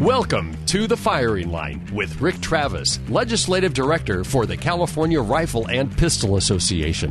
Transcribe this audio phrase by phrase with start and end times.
[0.00, 5.90] Welcome to The Firing Line with Rick Travis, Legislative Director for the California Rifle and
[5.90, 7.10] Pistol Association.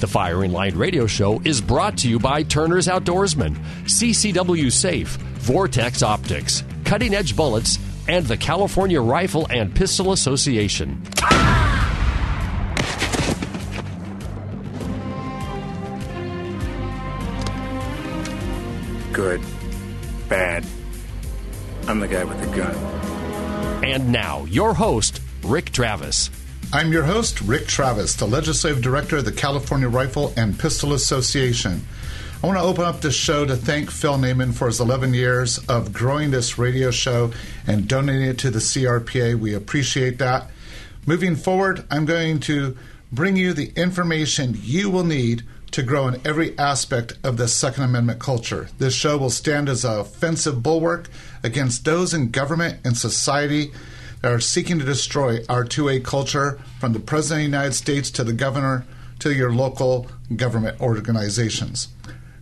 [0.00, 6.02] The Firing Line radio show is brought to you by Turner's Outdoorsman, CCW Safe, Vortex
[6.02, 11.02] Optics, Cutting Edge Bullets, and the California Rifle and Pistol Association.
[19.14, 19.40] Good.
[20.28, 20.66] Bad.
[21.88, 22.74] I'm the guy with the gun.
[23.84, 26.30] And now, your host, Rick Travis.
[26.72, 31.86] I'm your host, Rick Travis, the Legislative Director of the California Rifle and Pistol Association.
[32.42, 35.58] I want to open up this show to thank Phil Naiman for his 11 years
[35.68, 37.30] of growing this radio show
[37.68, 39.38] and donating it to the CRPA.
[39.38, 40.50] We appreciate that.
[41.06, 42.76] Moving forward, I'm going to
[43.12, 47.84] bring you the information you will need to grow in every aspect of the Second
[47.84, 48.68] Amendment culture.
[48.78, 51.08] This show will stand as an offensive bulwark
[51.42, 53.72] against those in government and society
[54.22, 58.10] that are seeking to destroy our 2A culture from the President of the United States
[58.10, 58.86] to the governor
[59.18, 61.88] to your local government organizations.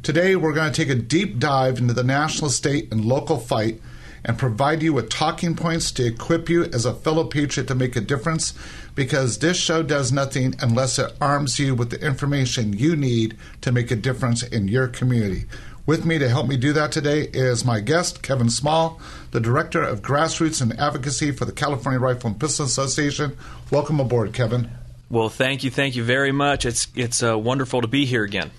[0.02, 3.80] Today, we're going to take a deep dive into the national, state, and local fight
[4.24, 7.94] and provide you with talking points to equip you as a fellow patriot to make
[7.96, 8.54] a difference
[8.94, 13.72] because this show does nothing unless it arms you with the information you need to
[13.72, 15.44] make a difference in your community.
[15.86, 18.98] With me to help me do that today is my guest, Kevin Small,
[19.32, 23.36] the Director of Grassroots and Advocacy for the California Rifle and Pistol Association.
[23.70, 24.70] Welcome aboard, Kevin.
[25.10, 26.64] Well, thank you, thank you very much.
[26.64, 28.50] It's it's uh, wonderful to be here again.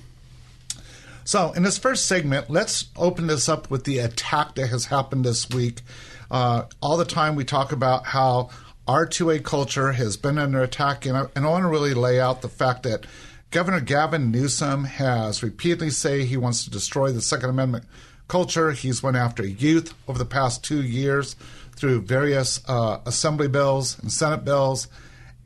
[1.24, 5.26] So, in this first segment, let's open this up with the attack that has happened
[5.26, 5.82] this week.
[6.30, 8.52] Uh, all the time we talk about how
[8.88, 12.22] our 2A culture has been under attack, and I, and I want to really lay
[12.22, 13.08] out the fact that
[13.56, 17.86] Governor Gavin Newsom has repeatedly said he wants to destroy the Second Amendment
[18.28, 18.74] culture.
[18.74, 21.38] He's went after youth over the past two years
[21.78, 24.90] through various uh, assembly bills and Senate bills,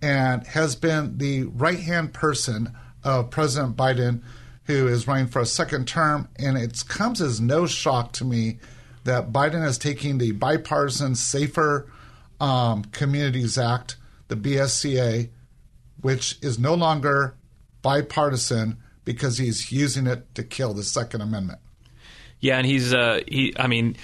[0.01, 4.23] and has been the right hand person of President Biden,
[4.63, 6.29] who is running for a second term.
[6.39, 8.57] And it comes as no shock to me
[9.03, 11.85] that Biden is taking the bipartisan Safer
[12.41, 13.97] um, Communities Act,
[14.29, 15.29] the BSCA,
[16.01, 17.35] which is no longer
[17.81, 21.59] bipartisan because he's using it to kill the Second Amendment.
[22.40, 23.53] Yeah, and he's uh, he.
[23.57, 23.97] I mean,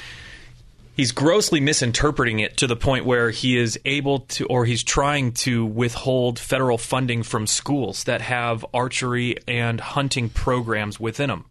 [0.95, 5.31] he's grossly misinterpreting it to the point where he is able to, or he's trying
[5.33, 11.45] to withhold federal funding from schools that have archery and hunting programs within them.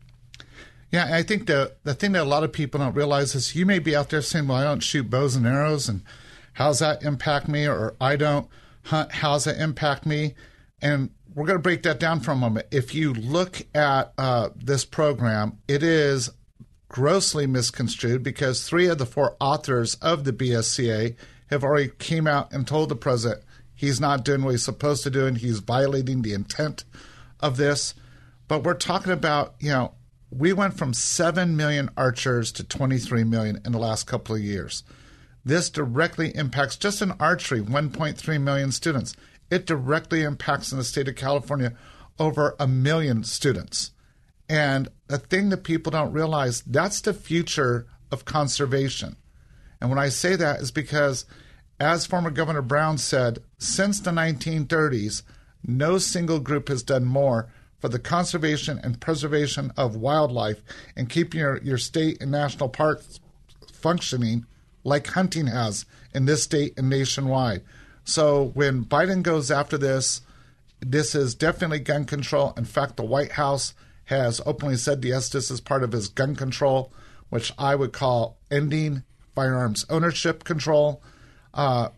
[0.91, 3.67] Yeah, I think the the thing that a lot of people don't realize is you
[3.67, 6.03] may be out there saying, "Well, I don't shoot bows and arrows, and
[6.53, 8.49] how's that impact me?" Or I don't
[8.85, 10.35] hunt, how's that impact me?
[10.81, 12.67] And we're going to break that down for a moment.
[12.71, 16.31] If you look at uh, this program, it is
[16.89, 21.17] grossly misconstrued because three of the four authors of the BSCA
[21.49, 23.43] have already came out and told the president
[23.75, 26.85] he's not doing what he's supposed to do and he's violating the intent
[27.41, 27.95] of this.
[28.47, 29.95] But we're talking about, you know,
[30.31, 34.85] we went from 7 million archers to 23 million in the last couple of years.
[35.45, 39.15] This directly impacts just in archery 1.3 million students
[39.51, 41.75] it directly impacts in the state of California
[42.19, 43.93] over a million students.
[44.49, 49.17] And the thing that people don't realize, that's the future of conservation.
[49.81, 51.25] And when I say that is because,
[51.81, 55.23] as former Governor Brown said, since the 1930s,
[55.67, 57.51] no single group has done more
[57.81, 60.63] for the conservation and preservation of wildlife
[60.97, 63.21] and keeping your, your state and national parks
[63.73, 64.47] functioning
[64.85, 65.85] like hunting has
[66.15, 67.63] in this state and nationwide.
[68.05, 70.21] So when Biden goes after this,
[70.81, 72.53] this is definitely gun control.
[72.57, 73.75] In fact, the White House
[74.05, 76.93] has openly said, yes, this is part of his gun control,
[77.31, 79.03] which I would call ending
[79.35, 81.03] firearms ownership control.
[81.55, 81.89] Uh,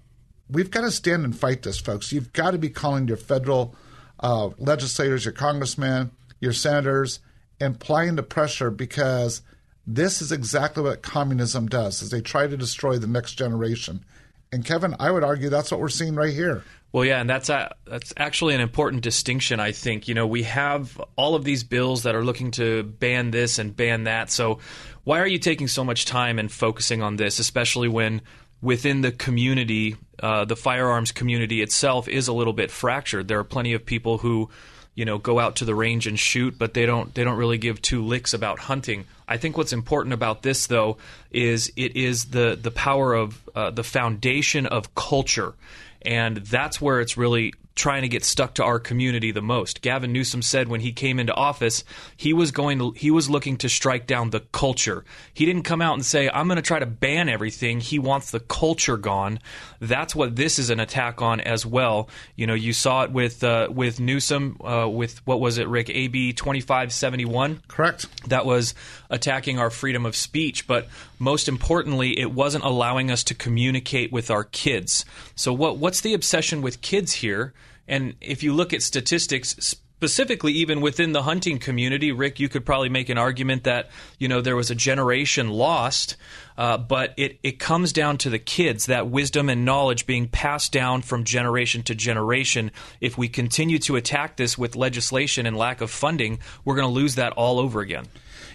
[0.48, 2.12] we've got to stand and fight this, folks.
[2.12, 3.74] You've got to be calling your federal
[4.20, 7.20] uh, legislators, your congressmen, your senators,
[7.60, 9.42] and applying the pressure because
[9.86, 14.04] this is exactly what communism does: is they try to destroy the next generation
[14.52, 16.62] And Kevin, I would argue that's what we're seeing right here.
[16.92, 19.60] Well, yeah, and that's a, that's actually an important distinction.
[19.60, 23.32] I think you know we have all of these bills that are looking to ban
[23.32, 24.30] this and ban that.
[24.30, 24.60] So
[25.04, 28.22] why are you taking so much time and focusing on this, especially when
[28.62, 33.28] within the community, uh, the firearms community itself is a little bit fractured?
[33.28, 34.48] There are plenty of people who
[34.96, 37.58] you know go out to the range and shoot, but they don't they don't really
[37.58, 39.04] give two licks about hunting.
[39.28, 40.96] I think what's important about this though
[41.30, 45.54] is it is the the power of uh, the foundation of culture,
[46.02, 49.82] and that's where it's really trying to get stuck to our community the most.
[49.82, 51.84] Gavin Newsom said when he came into office,
[52.16, 55.04] he was going to he was looking to strike down the culture.
[55.32, 58.30] He didn't come out and say, "I'm going to try to ban everything." He wants
[58.30, 59.38] the culture gone.
[59.78, 62.08] That's what this is an attack on as well.
[62.34, 65.90] You know, you saw it with uh, with Newsom uh, with what was it, Rick?
[65.90, 67.62] AB 2571.
[67.68, 68.06] Correct.
[68.28, 68.74] That was
[69.10, 70.88] attacking our freedom of speech, but
[71.18, 75.04] most importantly, it wasn't allowing us to communicate with our kids.
[75.34, 77.52] So what what's the obsession with kids here?
[77.88, 82.66] And if you look at statistics, specifically even within the hunting community, Rick, you could
[82.66, 83.88] probably make an argument that
[84.18, 86.16] you know there was a generation lost,
[86.58, 90.70] uh, but it it comes down to the kids that wisdom and knowledge being passed
[90.70, 92.70] down from generation to generation.
[93.00, 96.92] If we continue to attack this with legislation and lack of funding, we're going to
[96.92, 98.06] lose that all over again.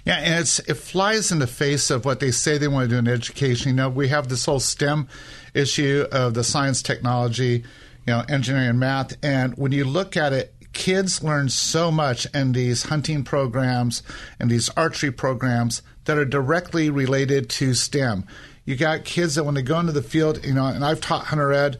[0.05, 2.95] Yeah, and it's it flies in the face of what they say they want to
[2.95, 3.69] do in education.
[3.69, 5.07] You know, we have this whole STEM
[5.55, 7.63] issue of the science, technology,
[8.05, 9.13] you know, engineering and math.
[9.23, 14.03] And when you look at it, kids learn so much in these hunting programs
[14.39, 18.25] and these archery programs that are directly related to STEM.
[18.65, 21.25] You got kids that when they go into the field, you know, and I've taught
[21.25, 21.77] hunter ed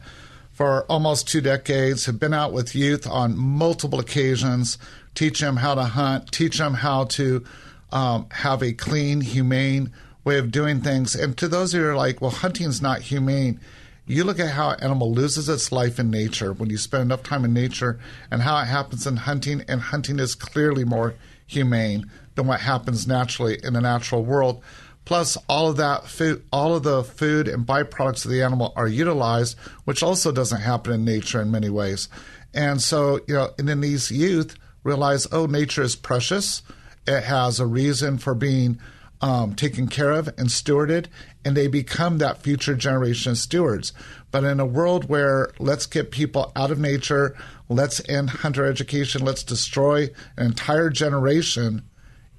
[0.52, 4.78] for almost two decades, have been out with youth on multiple occasions,
[5.14, 7.44] teach them how to hunt, teach them how to
[7.90, 9.92] um, have a clean, humane
[10.24, 11.14] way of doing things.
[11.14, 13.60] And to those who are like, well, hunting's not humane,
[14.06, 17.22] you look at how an animal loses its life in nature when you spend enough
[17.22, 17.98] time in nature
[18.30, 21.14] and how it happens in hunting, and hunting is clearly more
[21.46, 24.62] humane than what happens naturally in the natural world.
[25.04, 28.88] Plus, all of that food, all of the food and byproducts of the animal are
[28.88, 32.08] utilized, which also doesn't happen in nature in many ways.
[32.54, 36.62] And so, you know, and then these youth realize, oh, nature is precious.
[37.06, 38.78] It has a reason for being
[39.22, 41.06] um, taken care of and stewarded,
[41.44, 43.92] and they become that future generation of stewards.
[44.30, 47.36] But in a world where let's get people out of nature,
[47.68, 51.82] let's end hunter education, let's destroy an entire generation,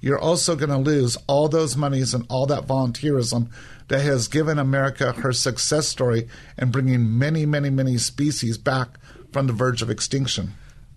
[0.00, 3.48] you're also going to lose all those monies and all that volunteerism
[3.88, 6.28] that has given America her success story
[6.58, 8.98] and bringing many, many, many species back
[9.32, 10.52] from the verge of extinction.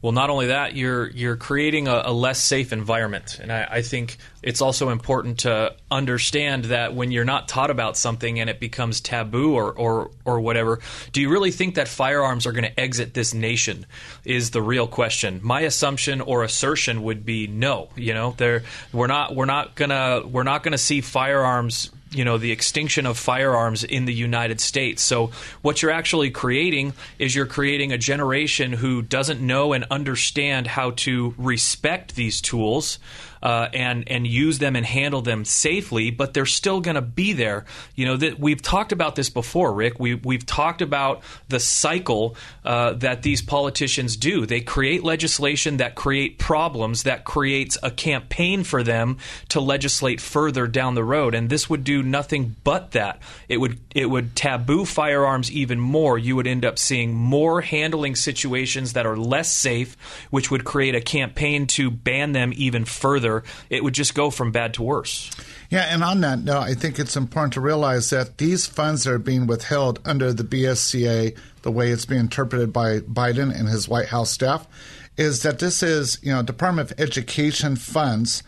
[0.07, 3.81] Well, not only that, you're you're creating a, a less safe environment, and I, I,
[3.81, 8.61] think it's also important to understand that when you're not taught about something and it
[8.61, 10.79] becomes taboo or or, or whatever,
[11.11, 13.85] do you really think that firearms are going to exit this nation?
[14.23, 15.41] Is the real question.
[15.43, 17.89] My assumption or assertion would be no.
[17.97, 18.63] You know, there
[18.93, 23.17] we're not we're not gonna we're not gonna see firearms you know the extinction of
[23.17, 25.01] firearms in the United States.
[25.01, 25.31] So
[25.61, 30.91] what you're actually creating is you're creating a generation who doesn't know and understand how
[30.91, 32.99] to respect these tools
[33.41, 37.33] uh, and and use them and handle them safely, but they're still going to be
[37.33, 37.65] there.
[37.95, 39.99] You know that we've talked about this before, Rick.
[39.99, 42.35] We we've talked about the cycle
[42.65, 44.45] uh, that these politicians do.
[44.45, 49.17] They create legislation that create problems that creates a campaign for them
[49.49, 53.19] to legislate further down the road, and this would do nothing but that.
[53.47, 56.17] It would it would taboo firearms even more.
[56.17, 59.97] You would end up seeing more handling situations that are less safe,
[60.29, 63.26] which would create a campaign to ban them even further
[63.69, 65.31] it would just go from bad to worse.
[65.69, 69.19] Yeah, and on that note, I think it's important to realize that these funds are
[69.19, 74.07] being withheld under the BSCA, the way it's being interpreted by Biden and his White
[74.07, 74.67] House staff,
[75.17, 78.43] is that this is, you know, Department of Education funds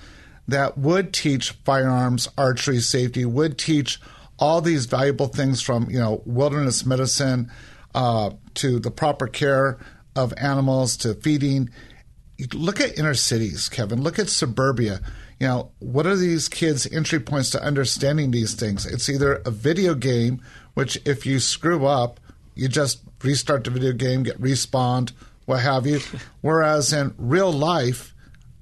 [0.47, 3.99] that would teach firearms, archery, safety, would teach
[4.39, 7.51] all these valuable things from, you know, wilderness medicine
[7.93, 9.77] uh, to the proper care
[10.15, 11.69] of animals to feeding
[12.53, 14.01] look at inner cities, Kevin.
[14.01, 15.01] Look at suburbia.
[15.39, 18.85] You know, what are these kids' entry points to understanding these things?
[18.85, 20.41] It's either a video game,
[20.73, 22.19] which if you screw up,
[22.55, 25.11] you just restart the video game, get respawned,
[25.45, 25.99] what have you.
[26.41, 28.13] Whereas in real life,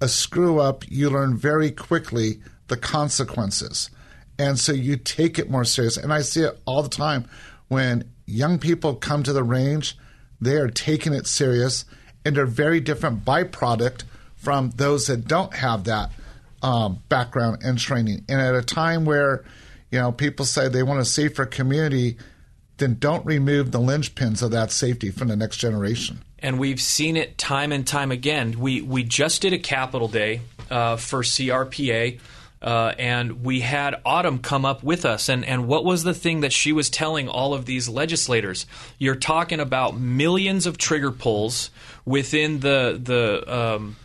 [0.01, 3.89] a screw up, you learn very quickly the consequences.
[4.39, 5.97] And so you take it more serious.
[5.97, 7.27] And I see it all the time
[7.67, 9.97] when young people come to the range,
[10.39, 11.85] they are taking it serious
[12.25, 14.03] and they're very different byproduct
[14.35, 16.11] from those that don't have that
[16.61, 18.25] um, background and training.
[18.29, 19.43] And at a time where,
[19.91, 22.17] you know, people say they want a safer community,
[22.77, 26.19] then don't remove the linchpins of that safety from the next generation.
[26.39, 28.59] And we've seen it time and time again.
[28.59, 32.19] We we just did a capitol Day uh, for CRPA.
[32.61, 35.29] Uh, and we had Autumn come up with us.
[35.29, 38.65] And, and what was the thing that she was telling all of these legislators?
[38.97, 41.69] You're talking about millions of trigger pulls
[42.05, 43.95] within the the um,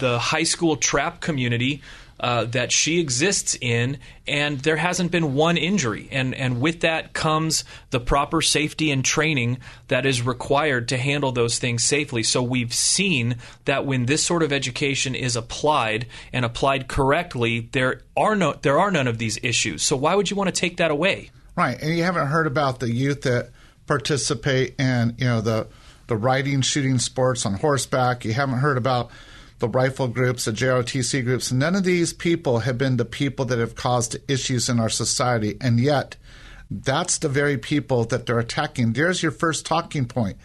[0.00, 1.82] the high school trap community
[2.20, 3.98] uh, that she exists in,
[4.28, 6.08] and there hasn't been one injury.
[6.12, 9.58] And, and with that comes the proper safety and training
[9.88, 12.22] that is required to handle those things safely.
[12.22, 18.02] So we've seen that when this sort of education is applied and applied correctly, there
[18.16, 19.82] are no there are none of these issues.
[19.82, 21.30] So why would you want to take that away?
[21.56, 23.50] Right, and you haven't heard about the youth that
[23.86, 25.68] participate in you know the
[26.06, 28.24] the riding, shooting sports on horseback.
[28.24, 29.10] You haven't heard about
[29.60, 31.52] the rifle groups, the JROTC groups.
[31.52, 35.56] None of these people have been the people that have caused issues in our society.
[35.60, 36.16] And yet,
[36.70, 38.92] that's the very people that they're attacking.
[38.92, 40.38] There's your first talking point.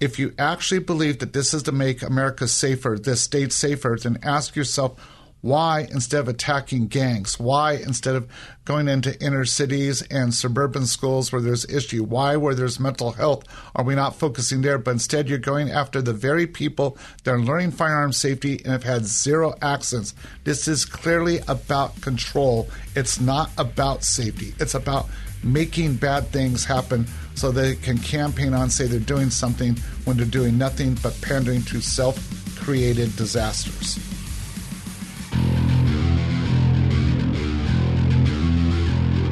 [0.00, 4.18] If you actually believe that this is to make America safer, this state safer, then
[4.22, 4.94] ask yourself,
[5.42, 7.38] why, instead of attacking gangs?
[7.38, 8.30] Why, instead of
[8.64, 12.04] going into inner cities and suburban schools where there's issue?
[12.04, 13.44] Why, where there's mental health,
[13.74, 14.78] are we not focusing there?
[14.78, 18.84] But instead, you're going after the very people that are learning firearm safety and have
[18.84, 20.14] had zero accidents.
[20.44, 22.70] This is clearly about control.
[22.94, 24.54] It's not about safety.
[24.60, 25.08] It's about
[25.42, 30.26] making bad things happen so they can campaign on, say they're doing something when they're
[30.26, 32.16] doing nothing but pandering to self
[32.60, 34.11] created disasters.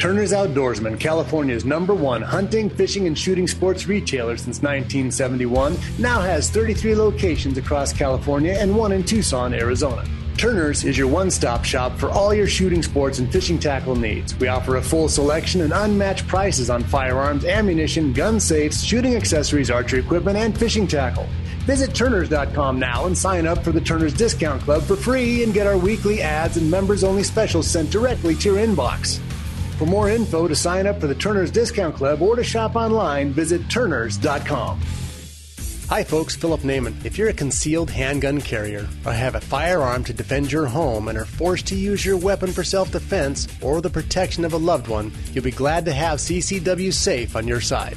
[0.00, 6.48] Turner's Outdoorsman, California's number one hunting, fishing, and shooting sports retailer since 1971, now has
[6.48, 10.02] 33 locations across California and one in Tucson, Arizona.
[10.38, 14.34] Turner's is your one stop shop for all your shooting sports and fishing tackle needs.
[14.36, 19.70] We offer a full selection and unmatched prices on firearms, ammunition, gun safes, shooting accessories,
[19.70, 21.28] archery equipment, and fishing tackle.
[21.66, 25.66] Visit Turners.com now and sign up for the Turners Discount Club for free and get
[25.66, 29.20] our weekly ads and members only specials sent directly to your inbox.
[29.80, 33.30] For more info to sign up for the Turner's Discount Club or to shop online,
[33.30, 34.78] visit Turners.com.
[35.88, 37.02] Hi, folks, Philip Naiman.
[37.02, 41.16] If you're a concealed handgun carrier or have a firearm to defend your home and
[41.16, 44.86] are forced to use your weapon for self defense or the protection of a loved
[44.86, 47.96] one, you'll be glad to have CCW Safe on your side.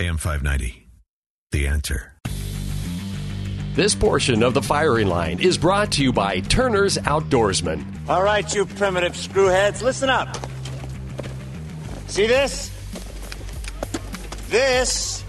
[0.00, 0.86] AM 590.
[1.50, 2.12] The answer.
[3.74, 7.84] This portion of the firing line is brought to you by Turner's Outdoorsman.
[8.08, 10.36] All right, you primitive screwheads, listen up.
[12.06, 12.70] See this?
[14.48, 15.24] This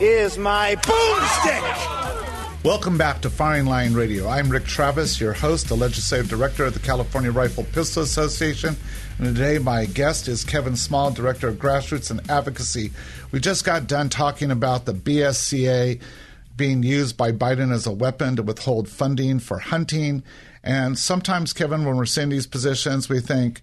[0.00, 2.64] is my boomstick.
[2.64, 4.28] Welcome back to Firing Line Radio.
[4.28, 8.76] I'm Rick Travis, your host, the legislative director of the California Rifle Pistol Association.
[9.20, 12.90] And today, my guest is Kevin Small, director of grassroots and advocacy.
[13.30, 16.00] We just got done talking about the BSCA
[16.56, 20.22] being used by Biden as a weapon to withhold funding for hunting.
[20.64, 23.60] And sometimes, Kevin, when we're seeing these positions, we think,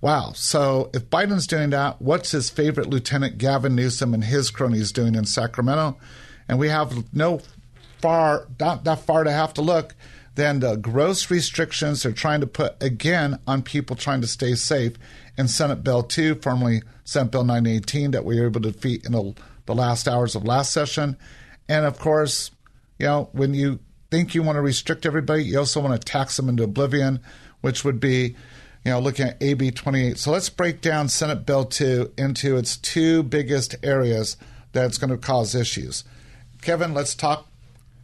[0.00, 4.90] wow, so if Biden's doing that, what's his favorite Lieutenant Gavin Newsom and his cronies
[4.90, 5.98] doing in Sacramento?
[6.48, 7.42] And we have no
[8.02, 9.94] far, not that far to have to look
[10.40, 14.94] than the gross restrictions they're trying to put again on people trying to stay safe
[15.36, 19.12] in Senate Bill 2, formerly Senate Bill 918, that we were able to defeat in
[19.12, 19.34] the,
[19.66, 21.18] the last hours of last session.
[21.68, 22.52] And of course,
[22.98, 23.80] you know, when you
[24.10, 27.20] think you want to restrict everybody, you also want to tax them into oblivion,
[27.60, 28.34] which would be,
[28.82, 30.16] you know, looking at AB 28.
[30.16, 34.38] So let's break down Senate Bill 2 into its two biggest areas
[34.72, 36.02] that's going to cause issues.
[36.62, 37.46] Kevin, let's talk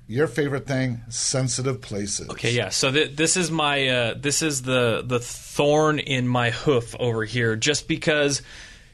[0.08, 4.62] your favorite thing sensitive places okay yeah so th- this is my uh, this is
[4.62, 8.42] the the thorn in my hoof over here just because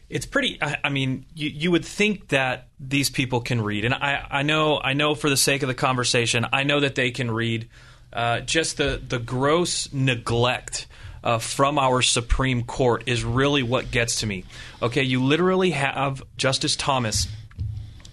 [0.08, 3.94] it's pretty i, I mean you, you would think that these people can read and
[3.94, 7.10] I, I know i know for the sake of the conversation i know that they
[7.10, 7.68] can read
[8.12, 10.86] uh, just the the gross neglect
[11.24, 14.44] uh, from our Supreme Court is really what gets to me.
[14.82, 17.28] Okay, you literally have Justice Thomas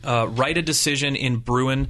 [0.03, 1.89] uh, write a decision in Bruen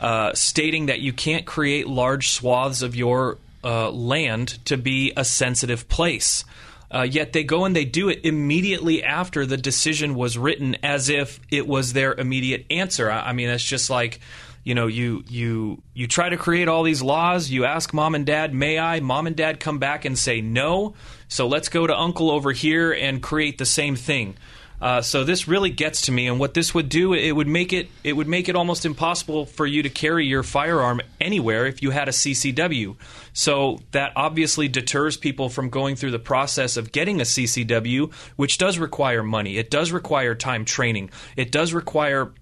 [0.00, 5.24] uh, stating that you can't create large swaths of your uh, land to be a
[5.24, 6.44] sensitive place.
[6.92, 11.08] Uh, yet they go and they do it immediately after the decision was written, as
[11.08, 13.10] if it was their immediate answer.
[13.10, 14.20] I, I mean, it's just like
[14.64, 18.26] you know you you you try to create all these laws you ask mom and
[18.26, 20.94] dad may i mom and dad come back and say no
[21.28, 24.36] so let's go to uncle over here and create the same thing
[24.80, 27.72] uh, so this really gets to me, and what this would do, it would make
[27.72, 31.82] it it would make it almost impossible for you to carry your firearm anywhere if
[31.82, 32.96] you had a CCW.
[33.32, 38.58] So that obviously deters people from going through the process of getting a CCW, which
[38.58, 39.58] does require money.
[39.58, 41.10] It does require time training.
[41.36, 42.32] It does require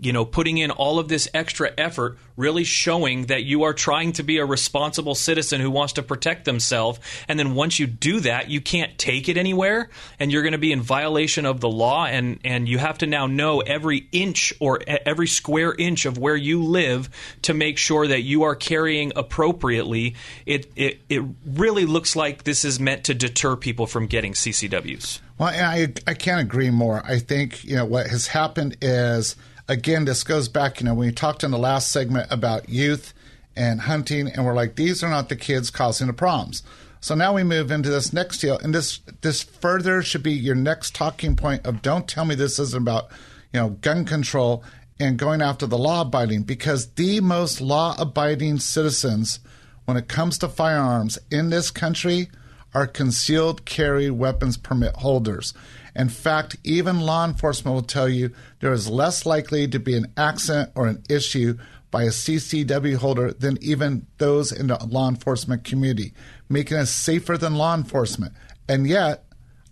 [0.00, 4.12] you know, putting in all of this extra effort, really showing that you are trying
[4.12, 7.00] to be a responsible citizen who wants to protect themselves.
[7.26, 9.90] And then once you do that, you can't take it anywhere
[10.20, 12.06] and you're going to be in violation of the law.
[12.06, 16.36] And, and you have to now know every inch or every square inch of where
[16.36, 17.10] you live
[17.42, 20.14] to make sure that you are carrying appropriately.
[20.46, 25.20] It, it, it really looks like this is meant to deter people from getting CCWs.
[25.38, 27.02] Well, I, I can't agree more.
[27.04, 29.36] I think, you know, what has happened is
[29.68, 33.12] again, this goes back, you know, we talked in the last segment about youth
[33.54, 36.62] and hunting, and we're like, these are not the kids causing the problems.
[37.00, 40.56] So now we move into this next deal, and this this further should be your
[40.56, 43.10] next talking point of don't tell me this isn't about,
[43.52, 44.64] you know, gun control
[44.98, 49.38] and going after the law abiding, because the most law abiding citizens
[49.84, 52.28] when it comes to firearms in this country
[52.74, 55.54] are concealed carry weapons permit holders.
[55.98, 60.12] In fact, even law enforcement will tell you there is less likely to be an
[60.16, 61.58] accident or an issue
[61.90, 66.12] by a CCW holder than even those in the law enforcement community,
[66.48, 68.32] making us safer than law enforcement.
[68.68, 69.24] And yet,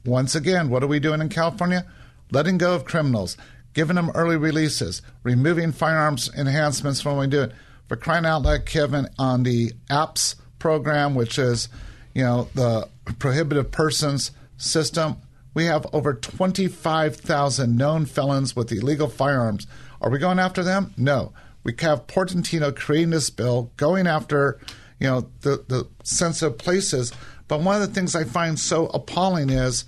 [0.04, 1.86] once again, what are we doing in California?
[2.32, 3.36] Letting go of criminals,
[3.72, 7.52] giving them early releases, removing firearms enhancements when we do it.
[7.86, 11.68] For crying out loud, Kevin, on the APPS program, which is,
[12.14, 12.88] you know, the
[13.20, 15.18] prohibitive persons system,
[15.56, 19.66] we have over 25,000 known felons with illegal firearms.
[20.02, 20.92] Are we going after them?
[20.98, 21.32] No.
[21.64, 24.60] We have Portantino creating this bill, going after,
[25.00, 27.10] you know, the, the sensitive places.
[27.48, 29.86] But one of the things I find so appalling is,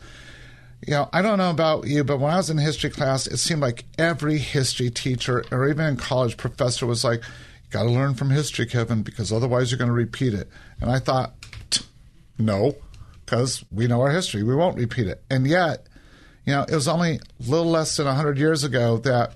[0.87, 3.37] you know, I don't know about you, but when I was in history class, it
[3.37, 7.91] seemed like every history teacher or even in college professor was like, you got to
[7.91, 10.49] learn from history, Kevin, because otherwise you're going to repeat it.
[10.81, 11.35] And I thought,
[12.39, 12.75] no
[13.29, 14.43] because we know our history.
[14.43, 15.23] We won't repeat it.
[15.29, 15.87] And yet,
[16.47, 19.35] you know, it was only a little less than 100 years ago that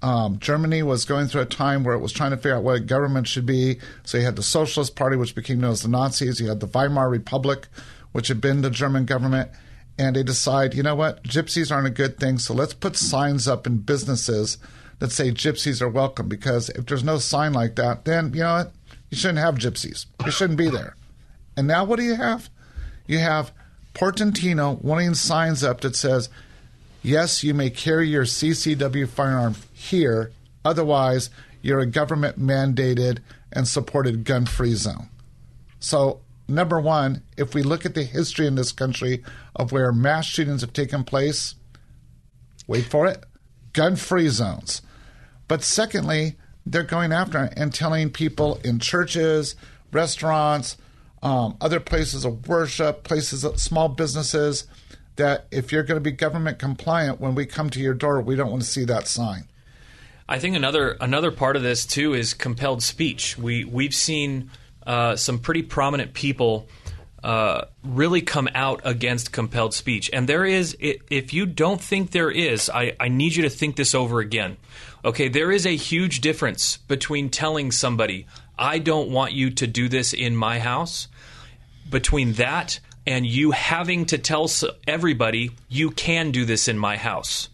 [0.00, 2.76] um, Germany was going through a time where it was trying to figure out what
[2.76, 3.80] a government should be.
[4.04, 6.38] So you had the Socialist Party, which became known as the Nazis.
[6.38, 7.66] You had the Weimar Republic,
[8.12, 9.50] which had been the German government.
[9.98, 12.38] And they decide, you know what, gypsies aren't a good thing.
[12.38, 14.58] So let's put signs up in businesses
[15.00, 16.28] that say gypsies are welcome.
[16.28, 18.72] Because if there's no sign like that, then, you know what,
[19.10, 20.06] you shouldn't have gypsies.
[20.24, 20.94] You shouldn't be there.
[21.56, 22.50] And now what do you have?
[23.06, 23.52] You have
[23.94, 26.28] Portantino wanting signs up that says,
[27.02, 30.32] yes, you may carry your CCW firearm here,
[30.64, 31.30] otherwise,
[31.62, 33.18] you're a government mandated
[33.52, 35.08] and supported gun free zone.
[35.80, 40.26] So, number one, if we look at the history in this country of where mass
[40.26, 41.54] shootings have taken place,
[42.66, 43.24] wait for it,
[43.72, 44.82] gun free zones.
[45.48, 49.54] But secondly, they're going after and telling people in churches,
[49.92, 50.76] restaurants,
[51.26, 54.68] um, other places of worship, places, of small businesses,
[55.16, 58.36] that if you're going to be government compliant, when we come to your door, we
[58.36, 59.48] don't want to see that sign.
[60.28, 63.36] I think another another part of this too is compelled speech.
[63.36, 64.52] We we've seen
[64.86, 66.68] uh, some pretty prominent people
[67.24, 70.76] uh, really come out against compelled speech, and there is.
[70.78, 74.58] If you don't think there is, I, I need you to think this over again.
[75.04, 79.88] Okay, there is a huge difference between telling somebody I don't want you to do
[79.88, 81.08] this in my house.
[81.88, 84.50] Between that and you having to tell
[84.86, 87.48] everybody you can do this in my house.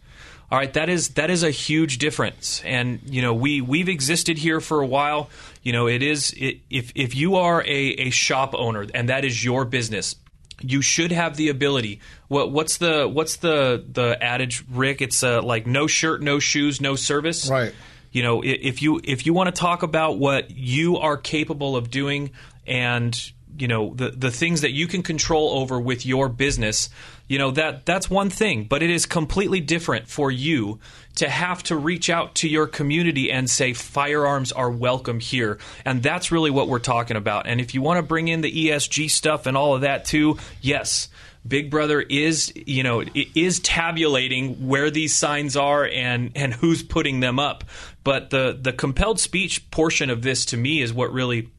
[0.50, 4.36] All right, that is that is a huge difference, and you know we we've existed
[4.36, 5.30] here for a while.
[5.62, 9.24] You know, it is it, if if you are a, a shop owner and that
[9.24, 10.14] is your business,
[10.60, 12.00] you should have the ability.
[12.28, 15.00] What what's the what's the the adage, Rick?
[15.00, 17.48] It's uh, like no shirt, no shoes, no service.
[17.48, 17.74] Right
[18.12, 21.90] you know if you if you want to talk about what you are capable of
[21.90, 22.30] doing
[22.66, 26.88] and you know the the things that you can control over with your business
[27.28, 30.78] you know that that's one thing but it is completely different for you
[31.14, 36.02] to have to reach out to your community and say firearms are welcome here and
[36.02, 39.10] that's really what we're talking about and if you want to bring in the ESG
[39.10, 41.08] stuff and all of that too yes
[41.46, 43.02] Big Brother is, you know,
[43.34, 47.64] is tabulating where these signs are and and who's putting them up.
[48.04, 51.50] But the the compelled speech portion of this to me is what really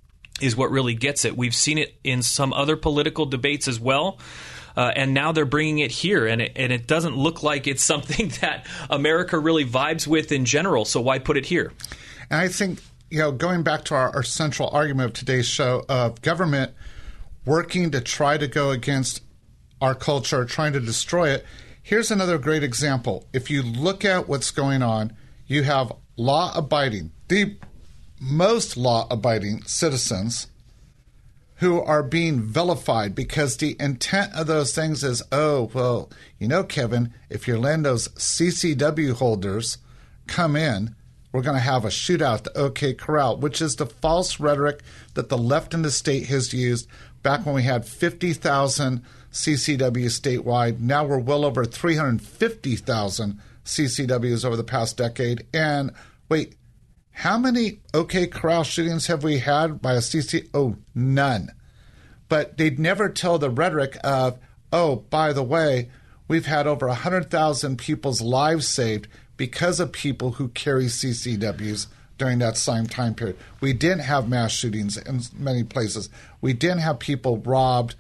[0.44, 1.38] is what really gets it.
[1.38, 4.20] We've seen it in some other political debates as well.
[4.76, 7.84] Uh, and now they're bringing it here, and it, and it doesn't look like it's
[7.94, 10.84] something that America really vibes with in general.
[10.86, 11.72] So why put it here?
[12.32, 12.80] And I think
[13.14, 16.72] you know, going back to our, our central argument of today's show of government
[17.46, 19.22] working to try to go against
[19.80, 21.46] our culture, trying to destroy it.
[21.84, 23.28] Here's another great example.
[23.32, 27.56] If you look at what's going on, you have law abiding, the
[28.24, 30.48] most law abiding citizens
[31.58, 36.10] who are being vilified because the intent of those things is oh, well,
[36.40, 39.78] you know, Kevin, if your Lando's CCW holders
[40.26, 40.96] come in,
[41.32, 44.82] we're going to have a shootout the OK Corral, which is the false rhetoric
[45.16, 46.88] that the left in the state has used
[47.24, 50.80] back when we had 50,000 CCW statewide.
[50.80, 55.46] Now we're well over 350,000 CCWs over the past decade.
[55.54, 55.92] And
[56.30, 56.56] wait,
[57.14, 60.50] how many OK Corral shootings have we had by a CC?
[60.54, 61.52] Oh, none.
[62.28, 64.40] But they'd never tell the rhetoric of,
[64.72, 65.90] oh, by the way,
[66.28, 72.58] we've had over 100,000 people's lives saved because of people who carry CCWs during that
[72.58, 73.38] same time period.
[73.62, 76.10] We didn't have mass shootings in many places.
[76.42, 77.96] We didn't have people robbed,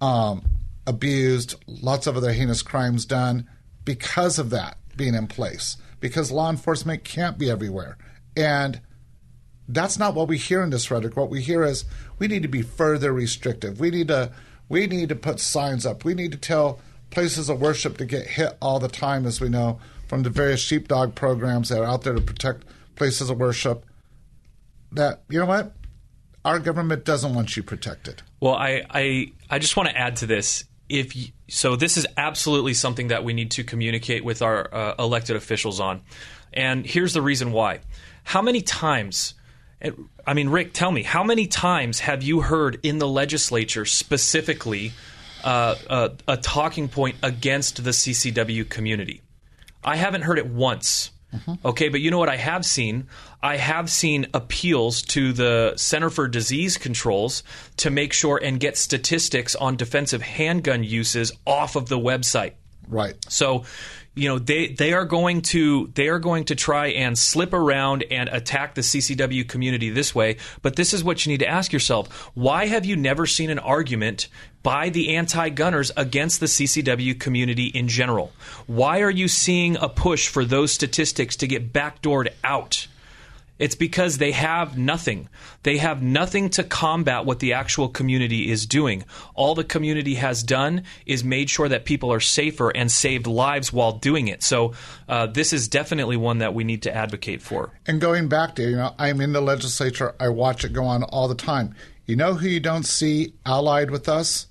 [0.00, 0.42] um,
[0.86, 3.48] abused, lots of other heinous crimes done
[3.84, 7.96] because of that being in place, because law enforcement can't be everywhere.
[8.36, 8.80] And
[9.68, 11.16] that's not what we hear in this rhetoric.
[11.16, 11.84] What we hear is
[12.18, 13.80] we need to be further restrictive.
[13.80, 14.32] We need to
[14.68, 16.04] we need to put signs up.
[16.04, 19.48] We need to tell places of worship to get hit all the time, as we
[19.48, 22.64] know from the various sheepdog programs that are out there to protect
[22.96, 23.84] places of worship.
[24.92, 25.72] That you know what,
[26.44, 28.22] our government doesn't want you protected.
[28.40, 30.64] Well, I I, I just want to add to this.
[30.88, 34.94] If you, so, this is absolutely something that we need to communicate with our uh,
[34.98, 36.00] elected officials on,
[36.54, 37.80] and here's the reason why.
[38.28, 39.32] How many times,
[40.26, 44.92] I mean, Rick, tell me, how many times have you heard in the legislature specifically
[45.42, 49.22] uh, uh, a talking point against the CCW community?
[49.82, 51.10] I haven't heard it once.
[51.34, 51.66] Mm-hmm.
[51.66, 53.06] Okay, but you know what I have seen?
[53.42, 57.42] I have seen appeals to the Center for Disease Controls
[57.78, 62.52] to make sure and get statistics on defensive handgun uses off of the website.
[62.88, 63.16] Right.
[63.30, 63.64] So
[64.18, 68.04] you know they they are going to they are going to try and slip around
[68.10, 70.36] and attack the CCW community this way.
[70.62, 72.30] But this is what you need to ask yourself.
[72.34, 74.28] Why have you never seen an argument
[74.62, 78.32] by the anti-gunners against the CCW community in general?
[78.66, 82.88] Why are you seeing a push for those statistics to get backdoored out
[83.58, 85.28] it's because they have nothing.
[85.62, 89.04] They have nothing to combat what the actual community is doing.
[89.34, 93.72] All the community has done is made sure that people are safer and saved lives
[93.72, 94.42] while doing it.
[94.42, 94.74] So
[95.08, 97.72] uh, this is definitely one that we need to advocate for.
[97.86, 101.02] And going back to, you know, I'm in the legislature, I watch it go on
[101.02, 101.74] all the time.
[102.06, 104.46] You know who you don't see allied with us?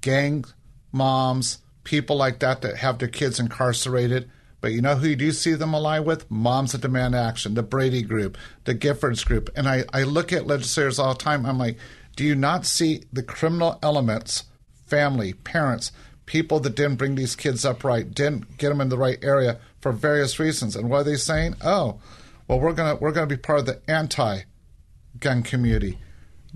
[0.00, 0.44] Gang
[0.92, 4.30] moms, people like that that have their kids incarcerated
[4.60, 6.30] but you know who you do see them ally with?
[6.30, 9.50] Moms that demand action, the Brady group, the Giffords group.
[9.54, 11.46] And I, I look at legislators all the time.
[11.46, 11.78] I'm like,
[12.16, 14.44] do you not see the criminal elements,
[14.86, 15.92] family, parents,
[16.24, 19.58] people that didn't bring these kids up right, didn't get them in the right area
[19.80, 20.74] for various reasons?
[20.74, 21.56] And what are they saying?
[21.62, 22.00] Oh,
[22.48, 25.98] well, we're gonna we're gonna be part of the anti-gun community.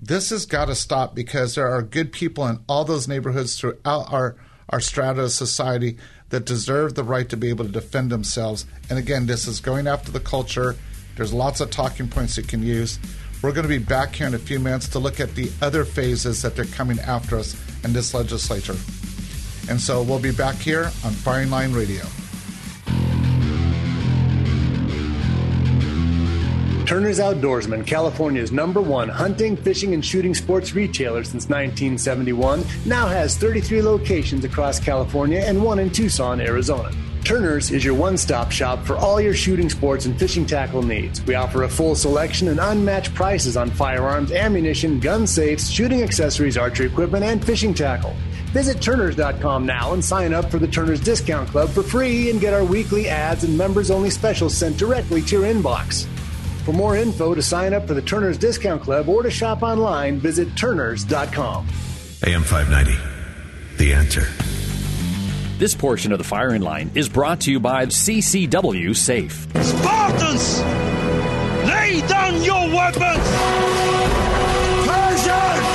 [0.00, 4.12] This has got to stop because there are good people in all those neighborhoods throughout
[4.12, 4.36] our
[4.68, 5.98] our strata of society
[6.30, 8.66] that deserve the right to be able to defend themselves.
[8.88, 10.76] And again, this is going after the culture.
[11.16, 12.98] There's lots of talking points you can use.
[13.42, 15.84] We're going to be back here in a few minutes to look at the other
[15.84, 18.76] phases that they're coming after us in this legislature.
[19.68, 22.04] And so we'll be back here on Firing Line Radio.
[26.90, 33.36] Turner's Outdoorsman, California's number one hunting, fishing, and shooting sports retailer since 1971, now has
[33.36, 36.90] 33 locations across California and one in Tucson, Arizona.
[37.22, 41.24] Turner's is your one stop shop for all your shooting sports and fishing tackle needs.
[41.26, 46.58] We offer a full selection and unmatched prices on firearms, ammunition, gun safes, shooting accessories,
[46.58, 48.16] archery equipment, and fishing tackle.
[48.46, 52.52] Visit Turners.com now and sign up for the Turners Discount Club for free and get
[52.52, 56.08] our weekly ads and members only specials sent directly to your inbox.
[56.64, 60.18] For more info to sign up for the Turner's Discount Club or to shop online,
[60.18, 61.66] visit Turners.com.
[62.26, 62.98] AM 590,
[63.78, 64.26] The Answer.
[65.58, 69.46] This portion of the firing line is brought to you by CCW Safe.
[69.62, 70.60] Spartans,
[71.66, 73.24] lay down your weapons!
[74.86, 75.66] Persians,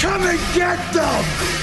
[0.00, 1.55] come and get them!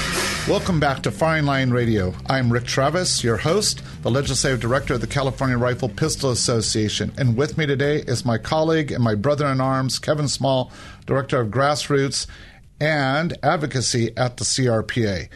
[0.46, 2.14] Welcome back to Firing Line Radio.
[2.26, 7.14] I'm Rick Travis, your host, the legislative director of the California Rifle Pistol Association.
[7.16, 10.70] And with me today is my colleague and my brother in arms, Kevin Small,
[11.06, 12.26] director of grassroots
[12.78, 15.30] and advocacy at the CRPA.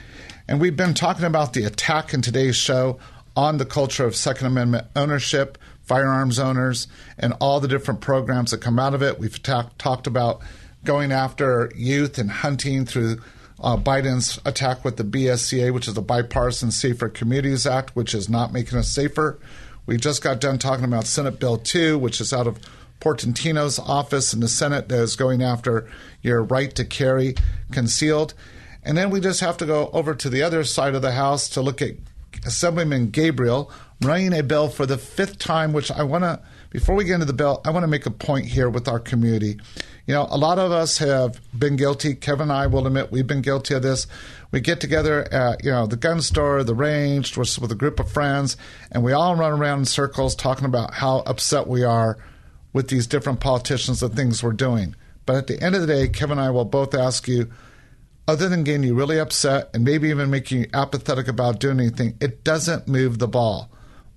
[0.46, 2.98] And we've been talking about the attack in today's show
[3.34, 6.86] on the culture of Second Amendment ownership, firearms owners,
[7.18, 9.18] and all the different programs that come out of it.
[9.18, 10.42] We've ta- talked about
[10.84, 13.22] going after youth and hunting through
[13.60, 18.28] uh, Biden's attack with the BSCA, which is the Bipartisan Safer Communities Act, which is
[18.28, 19.38] not making us safer.
[19.86, 22.58] We just got done talking about Senate Bill 2, which is out of
[23.00, 25.88] Portantino's office in the Senate that is going after
[26.22, 27.34] your right to carry
[27.72, 28.34] concealed.
[28.82, 31.48] And then we just have to go over to the other side of the House
[31.50, 31.94] to look at
[32.44, 37.04] Assemblyman Gabriel running a bill for the fifth time, which I want to, before we
[37.04, 39.58] get into the bill, I want to make a point here with our community.
[40.06, 42.14] You know, a lot of us have been guilty.
[42.14, 44.06] Kevin and I will admit we've been guilty of this.
[44.50, 48.10] We get together at, you know, the gun store, the range, with a group of
[48.10, 48.56] friends,
[48.90, 52.18] and we all run around in circles talking about how upset we are
[52.72, 54.94] with these different politicians and things we're doing.
[55.26, 57.50] But at the end of the day, Kevin and I will both ask you,
[58.26, 62.16] other than getting you really upset and maybe even making you apathetic about doing anything,
[62.20, 63.70] it doesn't move the ball.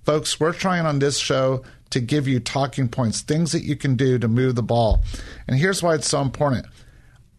[0.04, 1.62] Folks, we're trying on this show
[1.92, 5.02] to give you talking points, things that you can do to move the ball.
[5.46, 6.66] And here's why it's so important.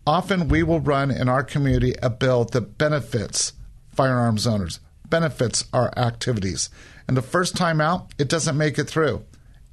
[0.05, 3.53] Often we will run in our community a bill that benefits
[3.93, 6.69] firearms owners, benefits our activities.
[7.07, 9.25] And the first time out, it doesn't make it through.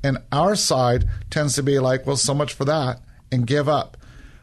[0.02, 3.96] And our side tends to be like, well, so much for that, and give up.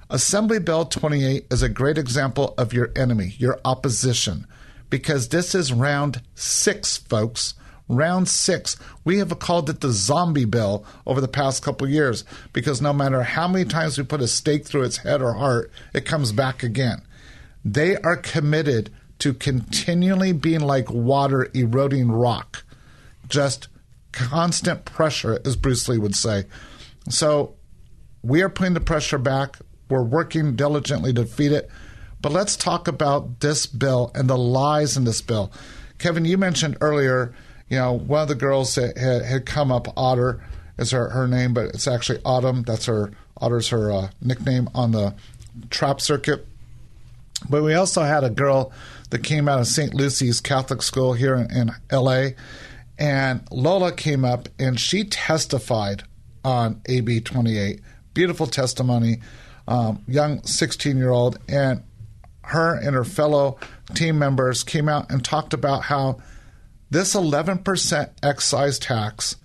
[0.10, 4.48] Assembly Bill 28 is a great example of your enemy, your opposition,
[4.90, 7.56] because this is round six, folks
[7.90, 8.78] round six.
[9.04, 12.24] We have called it the zombie bill over the past couple years
[12.54, 15.72] because no matter how many times we put a stake through its head or heart,
[15.94, 17.02] it comes back again.
[17.64, 22.64] They are committed to continually being like water eroding rock,
[23.28, 23.68] just
[24.12, 26.46] constant pressure, as Bruce Lee would say.
[27.10, 27.56] So
[28.22, 29.58] we are putting the pressure back.
[29.90, 31.70] We're working diligently to defeat it.
[32.22, 35.52] But let's talk about this bill and the lies in this bill.
[35.98, 37.34] Kevin, you mentioned earlier
[37.70, 40.42] you know, one of the girls had, had come up, Otter
[40.78, 42.64] is her, her name, but it's actually Autumn.
[42.64, 45.16] That's her, Otter's her uh, nickname on the
[45.70, 46.48] trap circuit.
[47.50, 48.72] But we also had a girl
[49.10, 49.94] that came out of St.
[49.94, 52.30] Lucy's Catholic School here in, in LA.
[52.98, 56.04] And Lola came up and she testified
[56.44, 57.82] on AB 28.
[58.14, 59.20] Beautiful testimony,
[59.68, 61.38] um, young 16 year old.
[61.48, 61.84] And
[62.44, 63.60] her and her fellow
[63.94, 66.20] team members came out and talked about how
[66.90, 69.36] this 11% excise tax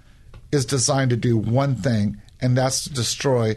[0.50, 3.56] is designed to do one thing, and that's to destroy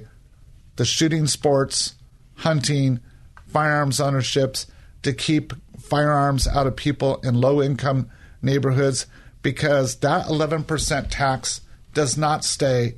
[0.75, 1.95] the shooting sports,
[2.35, 2.99] hunting,
[3.47, 4.67] firearms ownerships,
[5.03, 8.09] to keep firearms out of people in low income
[8.41, 9.05] neighborhoods
[9.41, 11.61] because that 11% tax
[11.93, 12.95] does not stay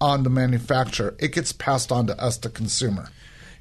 [0.00, 1.14] on the manufacturer.
[1.18, 3.08] It gets passed on to us, the consumer.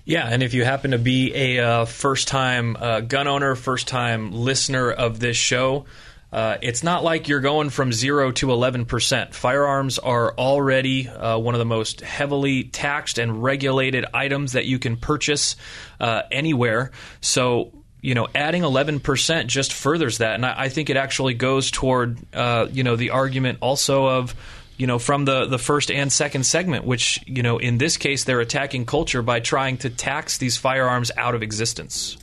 [0.05, 3.87] Yeah, and if you happen to be a uh, first time uh, gun owner, first
[3.87, 5.85] time listener of this show,
[6.33, 9.35] uh, it's not like you're going from zero to 11%.
[9.35, 14.79] Firearms are already uh, one of the most heavily taxed and regulated items that you
[14.79, 15.55] can purchase
[15.99, 16.89] uh, anywhere.
[17.21, 20.33] So, you know, adding 11% just furthers that.
[20.33, 24.33] And I, I think it actually goes toward, uh, you know, the argument also of,
[24.75, 28.23] you know, from the, the first and second segment, which, you know, in this case,
[28.23, 32.17] they're attacking culture by trying to tax these firearms out of existence.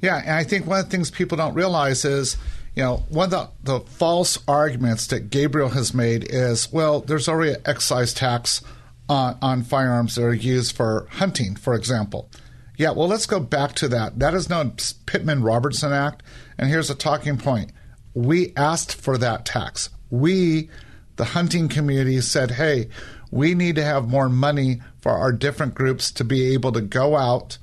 [0.00, 2.36] Yeah, and I think one of the things people don't realize is
[2.76, 3.30] you know, one of
[3.64, 8.62] the, the false arguments that Gabriel has made is, well, there's already an excise tax
[9.08, 12.28] on, on firearms that are used for hunting, for example.
[12.76, 14.18] Yeah, well, let's go back to that.
[14.18, 16.22] That is known Pittman Robertson Act.
[16.58, 17.72] And here's a talking point.
[18.12, 19.88] We asked for that tax.
[20.10, 20.68] We,
[21.16, 22.88] the hunting community, said, hey,
[23.30, 27.16] we need to have more money for our different groups to be able to go
[27.16, 27.56] out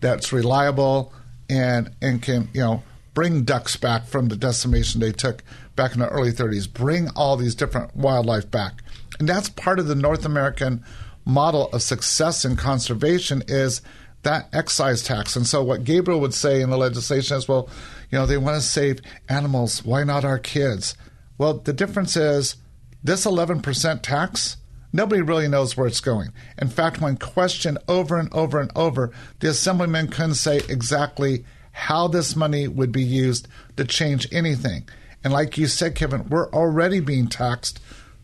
[0.00, 1.12] that's reliable
[1.48, 2.82] and and can, you know,
[3.16, 5.42] bring ducks back from the decimation they took
[5.74, 8.82] back in the early 30s, bring all these different wildlife back.
[9.18, 10.84] And that's part of the North American
[11.24, 13.80] model of success in conservation is
[14.22, 15.34] that excise tax.
[15.34, 17.70] And so what Gabriel would say in the legislation is, well,
[18.10, 19.00] you know, they want to save
[19.30, 19.82] animals.
[19.82, 20.94] Why not our kids?
[21.38, 22.56] Well, the difference is
[23.02, 24.58] this 11% tax
[24.92, 26.32] Nobody really knows where it's going.
[26.56, 31.44] In fact, when questioned over and over and over, the assemblyman couldn't say exactly
[31.76, 34.88] how this money would be used to change anything.
[35.22, 37.80] And like you said, Kevin, we're already being taxed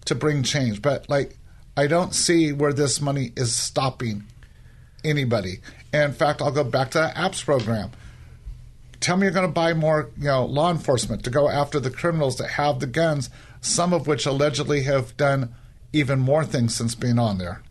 [0.07, 0.81] to bring change.
[0.81, 1.37] But like,
[1.77, 4.25] I don't see where this money is stopping
[5.05, 5.61] anybody.
[5.93, 7.91] And in fact, I'll go back to the APPS program.
[9.01, 11.91] Tell me you're going to buy more, you know, law enforcement to go after the
[11.91, 13.29] criminals that have the guns,
[13.61, 15.55] some of which allegedly have done
[15.93, 17.63] even more things since being on there.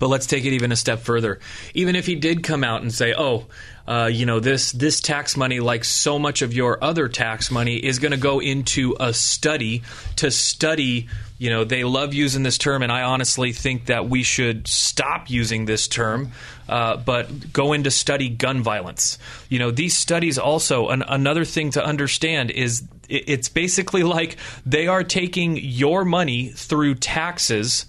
[0.00, 1.38] But let's take it even a step further.
[1.72, 3.46] Even if he did come out and say, "Oh,
[3.86, 7.76] uh, you know this this tax money, like so much of your other tax money,
[7.76, 9.82] is going to go into a study
[10.16, 14.22] to study." You know, they love using this term, and I honestly think that we
[14.22, 16.32] should stop using this term.
[16.66, 19.18] Uh, but go into study gun violence.
[19.50, 24.36] You know, these studies also an, another thing to understand is it, it's basically like
[24.64, 27.84] they are taking your money through taxes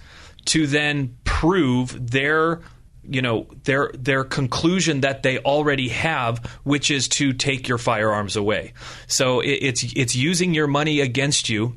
[0.45, 2.61] to then prove their
[3.09, 8.35] you know their their conclusion that they already have, which is to take your firearms
[8.35, 8.73] away.
[9.07, 11.75] So it, it's it's using your money against you.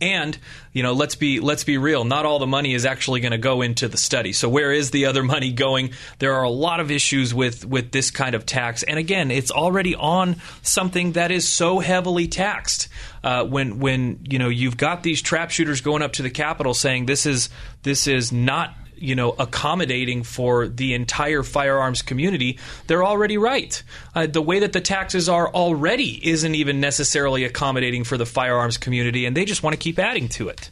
[0.00, 0.36] And
[0.72, 2.04] you know, let's be let's be real.
[2.04, 4.32] Not all the money is actually going to go into the study.
[4.32, 5.92] So where is the other money going?
[6.18, 8.82] There are a lot of issues with with this kind of tax.
[8.82, 12.88] And again, it's already on something that is so heavily taxed.
[13.22, 16.74] Uh, when when you know you've got these trap shooters going up to the Capitol
[16.74, 17.48] saying this is
[17.82, 23.82] this is not you know accommodating for the entire firearms community, they're already right.
[24.14, 28.78] Uh, the way that the taxes are already isn't even necessarily accommodating for the firearms
[28.78, 30.70] community, and they just want to keep adding to it.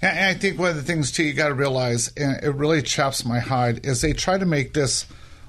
[0.00, 2.82] And I think one of the things too you got to realize, and it really
[2.82, 5.06] chaps my hide, is they try to make this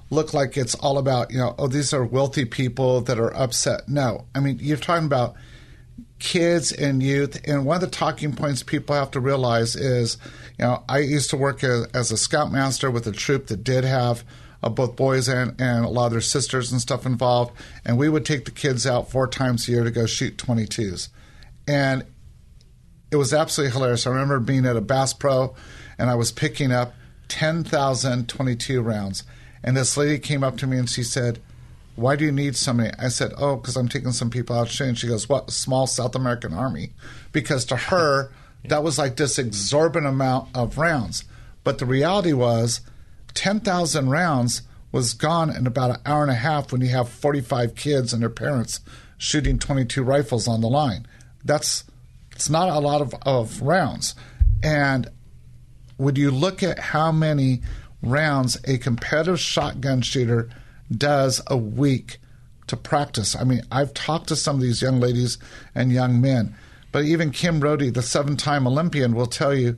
[0.09, 3.89] look like it's all about you know oh these are wealthy people that are upset.
[3.89, 5.35] No, I mean you're talking about
[6.19, 7.41] kids and youth.
[7.45, 10.17] And one of the talking points people have to realize is,
[10.57, 13.83] you know, I used to work as, as a scoutmaster with a troop that did
[13.83, 14.23] have
[14.63, 17.51] uh, both boys and, and a lot of their sisters and stuff involved.
[17.83, 21.09] And we would take the kids out four times a year to go shoot 22s.
[21.67, 22.05] And
[23.11, 24.07] it was absolutely hilarious.
[24.07, 25.55] I remember being at a Bass Pro
[25.97, 26.93] and I was picking up
[27.27, 29.23] 10,000 22 rounds.
[29.63, 31.39] And this lady came up to me and she said,
[31.95, 32.91] why do you need so many?
[32.97, 34.95] I said, oh, because I'm taking some people out shooting.
[34.95, 35.51] She goes, what?
[35.51, 36.91] Small South American army?
[37.31, 38.31] Because to her,
[38.65, 41.25] that was like this exorbitant amount of rounds.
[41.63, 42.81] But the reality was,
[43.35, 47.75] 10,000 rounds was gone in about an hour and a half when you have 45
[47.75, 48.79] kids and their parents
[49.17, 51.07] shooting 22 rifles on the line.
[51.43, 51.83] That's
[52.31, 54.15] it's not a lot of, of rounds.
[54.61, 55.09] And
[55.97, 57.61] would you look at how many
[58.01, 60.49] rounds a competitive shotgun shooter–
[60.91, 62.17] does a week
[62.67, 63.35] to practice.
[63.35, 65.37] I mean, I've talked to some of these young ladies
[65.75, 66.55] and young men,
[66.91, 69.77] but even Kim Rhode, the seven time Olympian, will tell you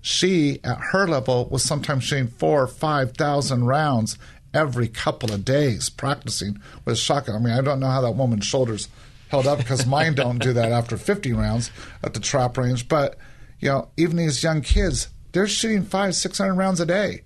[0.00, 4.18] she, at her level, was sometimes shooting four or 5,000 rounds
[4.52, 7.36] every couple of days practicing with shotgun.
[7.36, 8.88] I mean, I don't know how that woman's shoulders
[9.28, 11.70] held up because mine don't do that after 50 rounds
[12.02, 12.88] at the trap range.
[12.88, 13.16] But,
[13.60, 17.22] you know, even these young kids, they're shooting five, 600 rounds a day.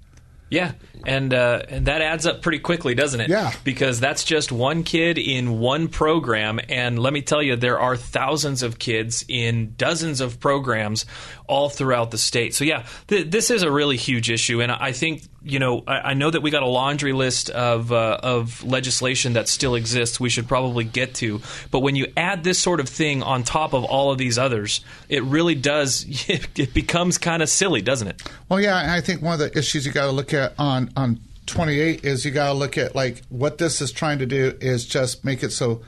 [0.51, 0.73] Yeah,
[1.05, 3.29] and uh, and that adds up pretty quickly, doesn't it?
[3.29, 3.53] Yeah.
[3.65, 7.97] Because that's just one kid in one program, and let me tell you, there are
[7.97, 11.05] thousands of kids in dozens of programs
[11.47, 12.55] all throughout the state.
[12.55, 16.11] So yeah, th- this is a really huge issue, and I think you know I,
[16.11, 20.21] I know that we got a laundry list of uh, of legislation that still exists.
[20.21, 23.73] We should probably get to, but when you add this sort of thing on top
[23.73, 26.07] of all of these others, it really does.
[26.59, 28.23] It becomes kind of silly, doesn't it?
[28.49, 30.91] Well, yeah, and I think one of the issues you got to look at on
[30.97, 34.57] on 28 is you got to look at like what this is trying to do
[34.61, 35.83] is just make it so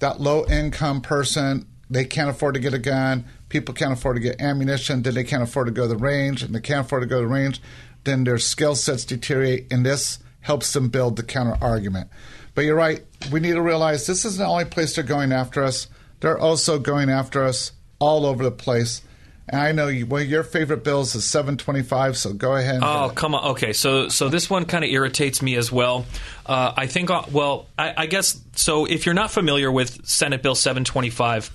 [0.00, 4.20] that low income person they can't afford to get a gun people can't afford to
[4.20, 7.02] get ammunition, then they can't afford to go to the range, and they can't afford
[7.02, 7.60] to go to the range,
[8.06, 12.08] then their skill sets deteriorate, and this helps them build the counter argument.
[12.54, 15.62] But you're right, we need to realize this isn't the only place they're going after
[15.62, 15.88] us.
[16.20, 19.02] They're also going after us all over the place.
[19.48, 22.80] And I know you, one of your favorite bills is 725, so go ahead.
[22.82, 23.52] oh, come on.
[23.52, 26.04] Okay, so so this one kind of irritates me as well.
[26.44, 30.42] Uh, I think, uh, well, I, I guess, so if you're not familiar with Senate
[30.42, 31.50] Bill 725,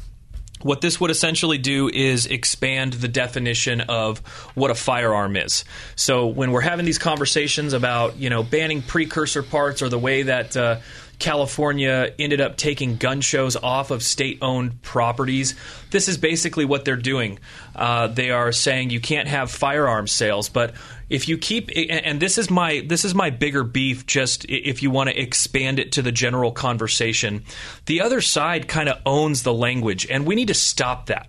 [0.64, 4.20] what this would essentially do is expand the definition of
[4.56, 5.66] what a firearm is.
[5.96, 10.24] So when we're having these conversations about, you know, banning precursor parts or the way
[10.24, 10.78] that uh,
[11.22, 15.56] California ended up taking gun shows off of state owned properties.
[15.92, 17.40] This is basically what they're doing.
[17.76, 20.74] Uh, they are saying you can't have firearm sales, but
[21.10, 24.90] if you keep and this is my this is my bigger beef just if you
[24.90, 27.44] want to expand it to the general conversation
[27.86, 31.28] the other side kind of owns the language and we need to stop that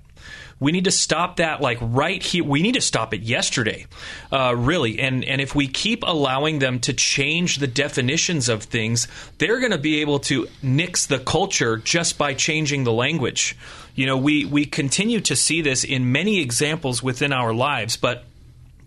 [0.63, 2.45] We need to stop that like right here.
[2.45, 3.87] We need to stop it yesterday,
[4.31, 5.01] uh, really.
[5.01, 9.09] And and if we keep allowing them to change the definitions of things,
[9.39, 13.57] they're going to be able to nix the culture just by changing the language.
[13.97, 18.25] You know, we we continue to see this in many examples within our lives, but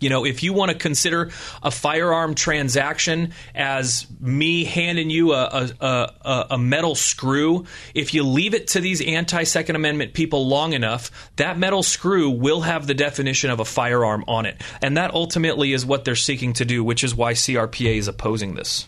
[0.05, 1.31] you know, if you want to consider
[1.63, 8.21] a firearm transaction as me handing you a, a, a, a, metal screw, if you
[8.21, 12.85] leave it to these anti Second Amendment people long enough, that metal screw will have
[12.85, 14.61] the definition of a firearm on it.
[14.79, 18.53] And that ultimately is what they're seeking to do, which is why CRPA is opposing
[18.53, 18.85] this.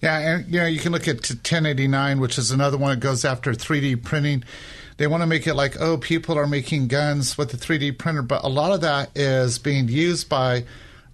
[0.00, 3.26] Yeah, and you know, you can look at 1089, which is another one that goes
[3.26, 4.42] after 3D printing
[4.96, 8.22] they want to make it like, oh, people are making guns with the 3D printer,
[8.22, 10.64] but a lot of that is being used by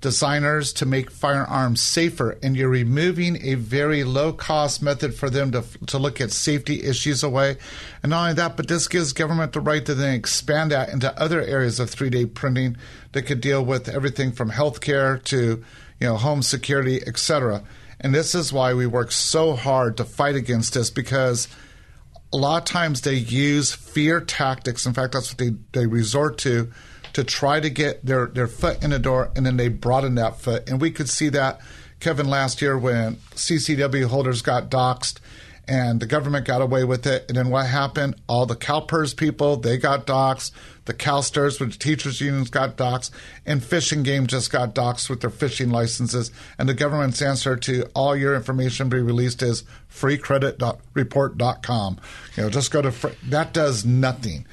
[0.03, 5.53] designers to make firearms safer, and you're removing a very low cost method for them
[5.53, 7.57] to to look at safety issues away.
[8.03, 11.19] And not only that, but this gives government the right to then expand that into
[11.19, 12.77] other areas of 3D printing
[13.13, 15.65] that could deal with everything from healthcare to
[16.01, 17.63] you know home security, etc.
[18.01, 21.47] And this is why we work so hard to fight against this because
[22.33, 24.87] a lot of times they use fear tactics.
[24.87, 26.73] In fact, that's what they, they resort to
[27.13, 30.41] to try to get their, their foot in the door and then they broaden that
[30.41, 30.69] foot.
[30.69, 31.61] And we could see that,
[32.01, 35.19] Kevin, last year when CCW holders got doxxed
[35.69, 37.27] and the government got away with it.
[37.29, 38.17] And then what happened?
[38.29, 40.53] All the CalPERS people, they got doxxed.
[40.85, 43.13] The CalSTRS, which teachers unions got doxxed,
[43.47, 46.33] and Fish and Game just got doxxed with their fishing licenses.
[46.59, 49.63] And the government's answer to all your information be released is
[49.93, 52.01] freecreditreport.com.
[52.37, 54.45] You know, just go to that does nothing.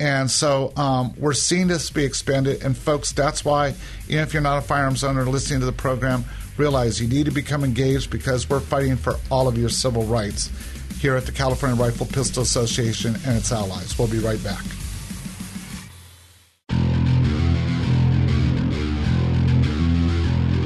[0.00, 2.64] And so um, we're seeing this be expanded.
[2.64, 3.74] And folks, that's why,
[4.08, 6.24] even if you're not a firearms owner listening to the program,
[6.56, 10.50] realize you need to become engaged because we're fighting for all of your civil rights
[10.98, 13.98] here at the California Rifle Pistol Association and its allies.
[13.98, 14.64] We'll be right back.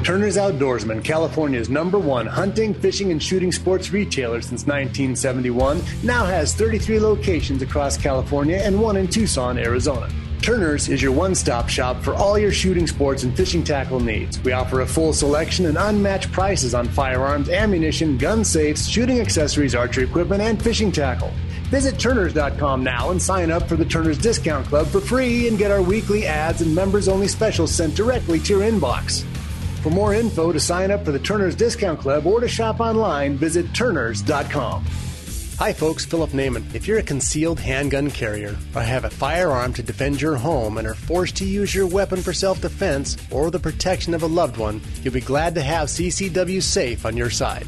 [0.09, 6.55] Turner's Outdoorsman, California's number one hunting, fishing, and shooting sports retailer since 1971, now has
[6.55, 10.09] 33 locations across California and one in Tucson, Arizona.
[10.41, 14.41] Turner's is your one stop shop for all your shooting sports and fishing tackle needs.
[14.41, 19.75] We offer a full selection and unmatched prices on firearms, ammunition, gun safes, shooting accessories,
[19.75, 21.31] archery equipment, and fishing tackle.
[21.69, 25.69] Visit Turners.com now and sign up for the Turners Discount Club for free and get
[25.69, 29.23] our weekly ads and members only specials sent directly to your inbox.
[29.83, 33.37] For more info to sign up for the Turner's Discount Club or to shop online,
[33.37, 34.83] visit Turners.com.
[35.59, 36.73] Hi, folks, Philip Naiman.
[36.73, 40.87] If you're a concealed handgun carrier or have a firearm to defend your home and
[40.87, 44.57] are forced to use your weapon for self defense or the protection of a loved
[44.57, 47.67] one, you'll be glad to have CCW Safe on your side.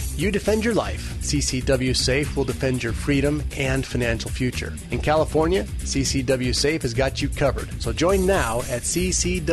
[0.21, 1.17] You defend your life.
[1.21, 4.71] CCW Safe will defend your freedom and financial future.
[4.91, 7.81] In California, CCW Safe has got you covered.
[7.81, 9.49] So join now at ccwsafe.com.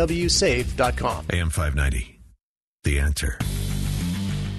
[1.33, 2.21] AM 590.
[2.85, 3.39] The answer.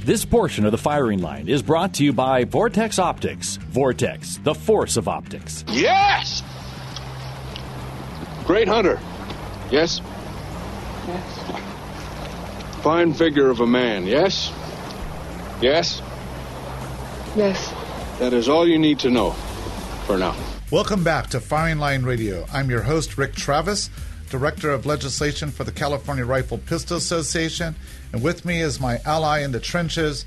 [0.03, 3.57] This portion of the firing line is brought to you by Vortex Optics.
[3.57, 5.63] Vortex, the force of optics.
[5.67, 6.41] Yes!
[8.45, 8.99] Great hunter.
[9.69, 10.01] Yes?
[11.07, 11.61] Yes.
[12.81, 14.51] Fine figure of a man, yes?
[15.61, 16.01] Yes?
[17.35, 17.73] Yes.
[18.19, 19.31] That is all you need to know
[20.05, 20.33] for now.
[20.71, 22.45] Welcome back to Firing Line Radio.
[22.53, 23.89] I'm your host, Rick Travis,
[24.29, 27.75] Director of Legislation for the California Rifle Pistol Association.
[28.13, 30.25] And with me is my ally in the trenches,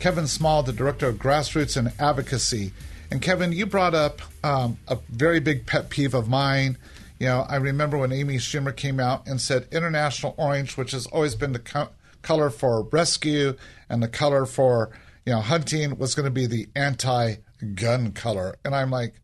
[0.00, 2.72] Kevin Small, the Director of Grassroots and Advocacy.
[3.12, 6.76] And Kevin, you brought up um, a very big pet peeve of mine.
[7.20, 11.06] You know, I remember when Amy Schumer came out and said International Orange, which has
[11.06, 11.90] always been the co-
[12.22, 13.54] color for rescue
[13.92, 14.90] and the color for
[15.24, 18.56] you know hunting was going to be the anti-gun color.
[18.64, 19.20] And i'm like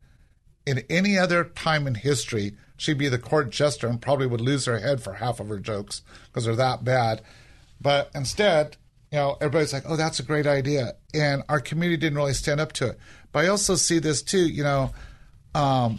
[0.66, 4.66] in any other time in history she'd be the court jester and probably would lose
[4.66, 7.23] her head for half of her jokes because they're that bad.
[7.81, 8.77] But instead
[9.11, 10.93] you know everybody's like oh that's a great idea.
[11.14, 12.99] And our community didn't really stand up to it.
[13.33, 14.93] But i also see this too you know
[15.55, 15.99] um,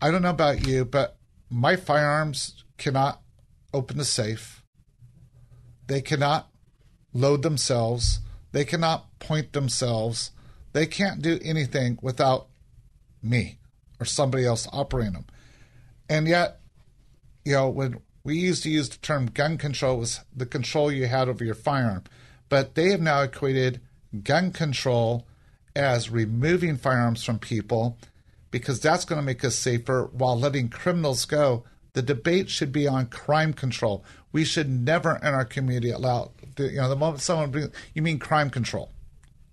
[0.00, 1.16] i don't know about you but
[1.50, 3.20] my firearms cannot
[3.72, 4.62] open the safe.
[5.86, 6.50] They cannot
[7.16, 8.20] load themselves.
[8.52, 10.30] They cannot point themselves.
[10.72, 12.48] They can't do anything without
[13.22, 13.58] me
[13.98, 15.26] or somebody else operating them.
[16.08, 16.60] And yet,
[17.44, 21.06] you know, when we used to use the term gun control was the control you
[21.06, 22.04] had over your firearm,
[22.48, 23.80] but they have now equated
[24.22, 25.26] gun control
[25.74, 27.98] as removing firearms from people
[28.50, 31.64] because that's going to make us safer while letting criminals go.
[31.92, 34.04] The debate should be on crime control.
[34.36, 38.18] We should never in our community allow, you know, the moment someone brings, you mean
[38.18, 38.92] crime control.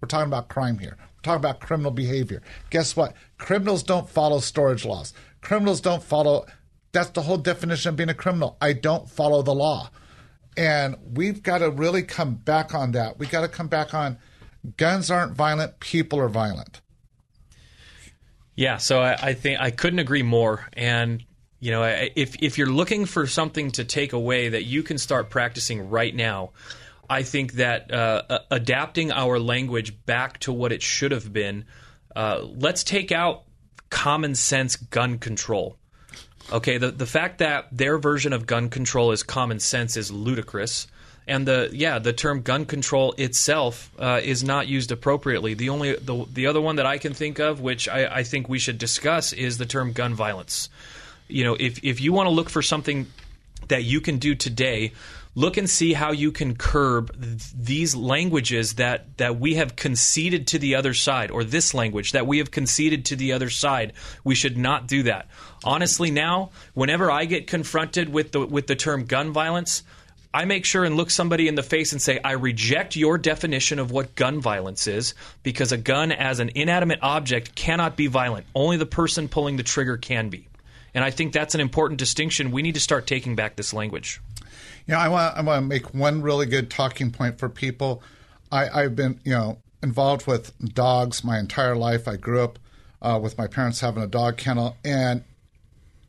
[0.01, 0.97] We're talking about crime here.
[0.99, 2.41] We're talking about criminal behavior.
[2.69, 3.15] Guess what?
[3.37, 5.13] Criminals don't follow storage laws.
[5.39, 6.45] Criminals don't follow,
[6.91, 8.57] that's the whole definition of being a criminal.
[8.59, 9.89] I don't follow the law.
[10.57, 13.17] And we've got to really come back on that.
[13.17, 14.17] We got to come back on
[14.75, 16.81] guns aren't violent, people are violent.
[18.57, 20.67] Yeah, so I, I think I couldn't agree more.
[20.73, 21.23] And
[21.63, 25.29] you know, if if you're looking for something to take away that you can start
[25.29, 26.49] practicing right now,
[27.09, 31.63] I think that uh, adapting our language back to what it should have been.
[32.13, 33.43] Uh, let's take out
[33.89, 35.77] common sense gun control.
[36.51, 40.87] Okay, the the fact that their version of gun control is common sense is ludicrous.
[41.25, 45.53] And the yeah, the term gun control itself uh, is not used appropriately.
[45.53, 48.49] The only the, the other one that I can think of, which I, I think
[48.49, 50.67] we should discuss, is the term gun violence.
[51.27, 53.07] You know, if if you want to look for something
[53.67, 54.91] that you can do today,
[55.35, 60.47] look and see how you can curb th- these languages that that we have conceded
[60.47, 63.93] to the other side, or this language that we have conceded to the other side.
[64.23, 65.27] We should not do that.
[65.63, 69.83] Honestly, now, whenever I get confronted with the with the term gun violence.
[70.35, 73.77] I make sure and look somebody in the face and say, I reject your definition
[73.77, 75.13] of what gun violence is
[75.43, 78.47] because a gun as an inanimate object cannot be violent.
[78.55, 80.47] Only the person pulling the trigger can be.
[80.93, 82.51] And I think that's an important distinction.
[82.51, 84.21] We need to start taking back this language.
[84.87, 88.03] Yeah, I want I want to make one really good talking point for people.
[88.51, 92.07] I, I've been you know involved with dogs my entire life.
[92.07, 92.59] I grew up
[93.01, 95.23] uh, with my parents having a dog kennel, and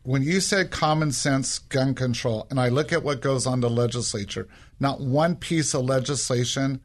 [0.02, 3.70] when you said common sense gun control, and I look at what goes on the
[3.70, 4.46] legislature,
[4.78, 6.80] not one piece of legislation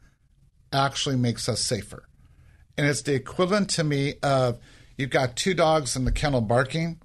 [0.72, 2.04] actually makes us safer.
[2.78, 4.58] And it's the equivalent to me of
[4.98, 7.02] you've got two dogs in the kennel barking,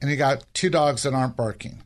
[0.00, 1.82] and you got two dogs that aren't barking.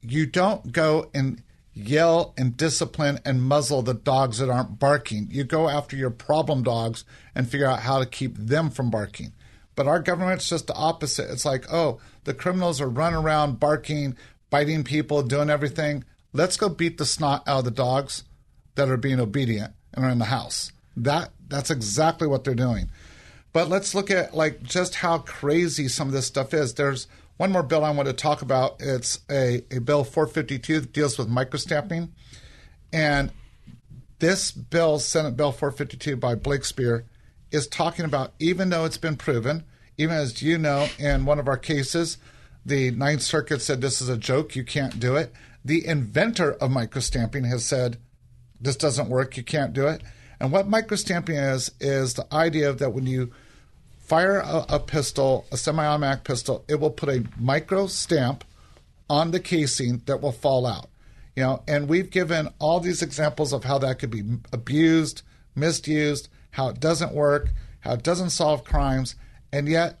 [0.00, 1.42] You don't go and
[1.74, 5.28] yell and discipline and muzzle the dogs that aren't barking.
[5.30, 7.04] You go after your problem dogs
[7.34, 9.32] and figure out how to keep them from barking.
[9.74, 11.30] But our government's just the opposite.
[11.30, 14.16] It's like, oh, the criminals are running around barking,
[14.50, 16.04] biting people, doing everything.
[16.32, 18.24] Let's go beat the snot out of the dogs
[18.74, 20.72] that are being obedient and are in the house.
[20.96, 22.90] That that's exactly what they're doing.
[23.52, 26.74] But let's look at like just how crazy some of this stuff is.
[26.74, 27.06] There's
[27.38, 28.76] one more bill I want to talk about.
[28.80, 32.10] It's a, a bill 452 that deals with microstamping.
[32.92, 33.32] And
[34.18, 37.04] this bill, Senate Bill 452 by Blakespear,
[37.50, 39.64] is talking about, even though it's been proven,
[39.96, 42.18] even as you know, in one of our cases,
[42.66, 45.32] the Ninth Circuit said this is a joke, you can't do it.
[45.64, 47.98] The inventor of microstamping has said
[48.60, 50.02] this doesn't work, you can't do it.
[50.40, 53.32] And what microstamping is, is the idea that when you
[53.98, 58.44] fire a, a pistol, a semi automatic pistol, it will put a micro stamp
[59.10, 60.88] on the casing that will fall out.
[61.36, 65.22] You know, and we've given all these examples of how that could be abused,
[65.54, 69.14] misused, how it doesn't work, how it doesn't solve crimes,
[69.52, 69.98] and yet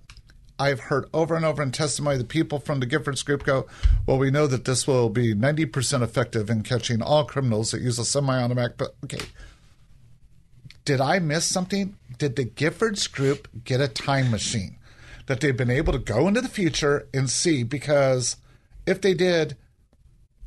[0.58, 3.66] I've heard over and over in testimony the people from the Giffords group go,
[4.06, 7.98] Well, we know that this will be 90% effective in catching all criminals that use
[7.98, 8.76] a semi automatic.
[8.76, 9.24] But okay,
[10.88, 11.98] did I miss something?
[12.16, 14.78] Did the Giffords group get a time machine
[15.26, 17.62] that they've been able to go into the future and see?
[17.62, 18.38] Because
[18.86, 19.58] if they did,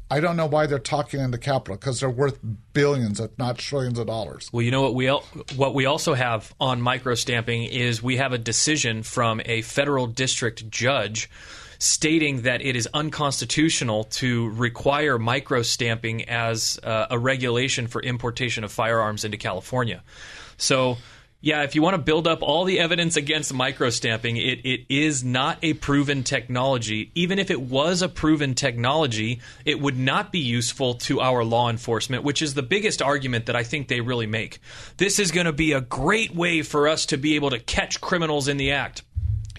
[0.10, 2.40] I don't know why they're talking in the Capitol because they're worth
[2.74, 4.50] billions, if not trillions of dollars.
[4.52, 5.28] Well, you know what we al-
[5.58, 10.72] what we also have on microstamping is we have a decision from a federal district
[10.72, 11.30] judge
[11.82, 18.72] stating that it is unconstitutional to require microstamping as uh, a regulation for importation of
[18.72, 20.04] firearms into California.
[20.58, 20.98] So
[21.44, 25.24] yeah, if you want to build up all the evidence against microstamping, it, it is
[25.24, 27.12] not a proven technology.
[27.16, 31.72] Even if it was a proven technology, it would not be useful to our law
[31.72, 34.60] enforcement, which is the biggest argument that I think they really make.
[34.98, 38.00] This is going to be a great way for us to be able to catch
[38.00, 39.02] criminals in the act.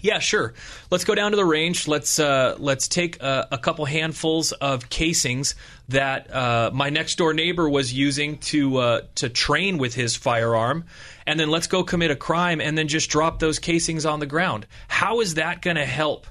[0.03, 0.53] Yeah, sure.
[0.90, 1.86] Let's go down to the range.
[1.86, 5.55] Let's uh, let's take a, a, couple handfuls of casings
[5.90, 10.86] that uh, my next door neighbor was using to uh, to train with his firearm,
[11.24, 14.26] and then let's go commit a crime and then just drop those casings on the
[14.26, 14.66] ground.
[14.88, 16.26] How is that going to help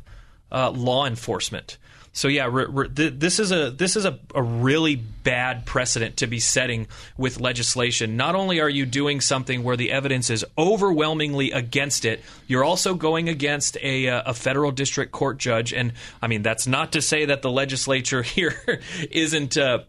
[0.52, 1.78] uh, law enforcement?
[2.14, 2.50] So yeah,
[2.94, 6.88] th- this is a this is a, a really bad precedent to be setting
[7.18, 8.18] with legislation.
[8.18, 12.96] Not only are you doing something where the evidence is overwhelmingly against it, you're also
[12.96, 15.72] going against a uh, a federal district court judge.
[15.74, 19.58] And I mean, that's not to say that the legislature here isn't.
[19.58, 19.80] Uh,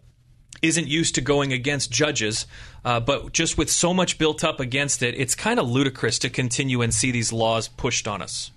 [0.61, 2.47] isn't used to going against judges,
[2.85, 6.31] uh, but just with so much built up against it, it's kind of ludicrous to
[6.31, 8.53] continue and see these laws pushed on us.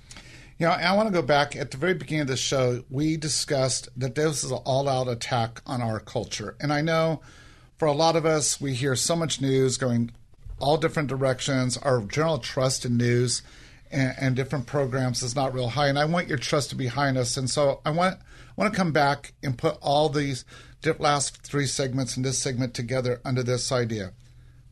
[0.57, 2.85] You know, I want to go back at the very beginning of the show.
[2.89, 6.55] We discussed that this is an all out attack on our culture.
[6.61, 7.19] And I know
[7.77, 10.11] for a lot of us, we hear so much news going
[10.59, 11.75] all different directions.
[11.75, 13.41] Our general trust in news
[13.91, 15.89] and, and different programs is not real high.
[15.89, 17.35] And I want your trust to be high in us.
[17.35, 18.21] And so I want, I
[18.55, 20.45] want to come back and put all these
[20.99, 24.13] last three segments and this segment together under this idea.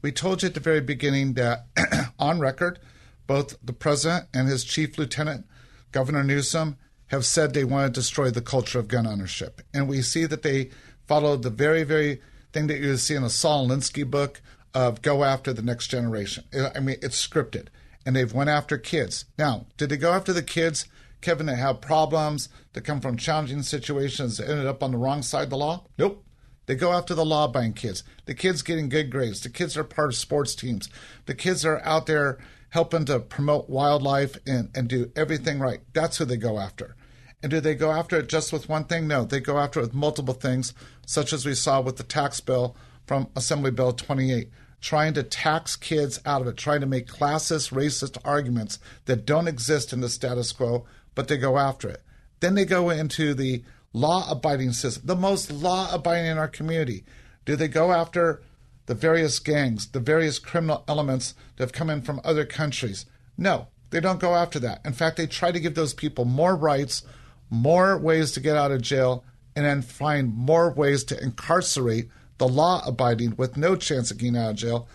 [0.01, 1.65] We told you at the very beginning that
[2.19, 2.79] on record,
[3.27, 5.45] both the president and his chief lieutenant,
[5.93, 6.77] Governor Newsom,
[7.07, 9.61] have said they want to destroy the culture of gun ownership.
[9.73, 10.71] And we see that they
[11.07, 12.21] followed the very, very
[12.51, 14.41] thing that you see in a Saul Alinsky book
[14.73, 16.43] of go after the next generation.
[16.53, 17.67] Uh, I mean, it's scripted.
[18.05, 19.25] And they've went after kids.
[19.37, 20.87] Now, did they go after the kids
[21.21, 25.21] Kevin that have problems, that come from challenging situations, that ended up on the wrong
[25.21, 25.85] side of the law?
[25.97, 26.25] Nope.
[26.65, 28.03] They go after the law abiding kids.
[28.25, 29.41] The kids getting good grades.
[29.41, 30.89] The kids are part of sports teams.
[31.25, 32.39] The kids are out there
[32.73, 35.81] helping to promote wildlife and, and do everything right.
[35.93, 36.95] That's who they go after.
[37.43, 39.07] And do they go after it just with one thing?
[39.07, 40.73] No, they go after it with multiple things,
[41.05, 44.49] such as we saw with the tax bill from Assembly Bill 28,
[44.81, 49.47] trying to tax kids out of it, trying to make classist, racist arguments that don't
[49.47, 52.01] exist in the status quo but they go after it.
[52.39, 53.63] Then they go into the
[53.93, 57.05] law abiding system, the most law abiding in our community.
[57.45, 58.41] Do they go after
[58.85, 63.05] the various gangs, the various criminal elements that have come in from other countries?
[63.37, 64.81] No, they don't go after that.
[64.85, 67.03] In fact, they try to give those people more rights,
[67.49, 69.23] more ways to get out of jail,
[69.55, 74.37] and then find more ways to incarcerate the law abiding with no chance of getting
[74.37, 74.87] out of jail,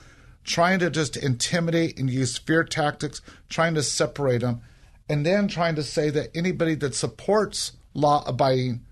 [0.44, 4.60] trying to just intimidate and use fear tactics, trying to separate them
[5.08, 8.84] and then trying to say that anybody that supports law abiding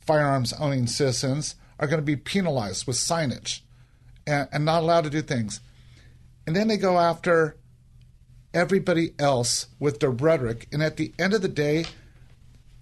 [0.00, 3.60] firearms owning citizens are going to be penalized with signage
[4.26, 5.60] and, and, not allowed to do things.
[6.46, 7.56] And then they go after
[8.54, 10.68] everybody else with their rhetoric.
[10.72, 11.86] And at the end of the day,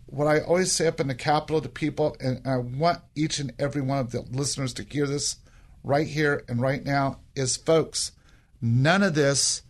[0.06, 3.52] what I always say up in the Capitol to people, and I want each and
[3.58, 5.36] every one of the listeners to hear this
[5.84, 8.12] right here and right now, is folks,
[8.60, 9.62] none of this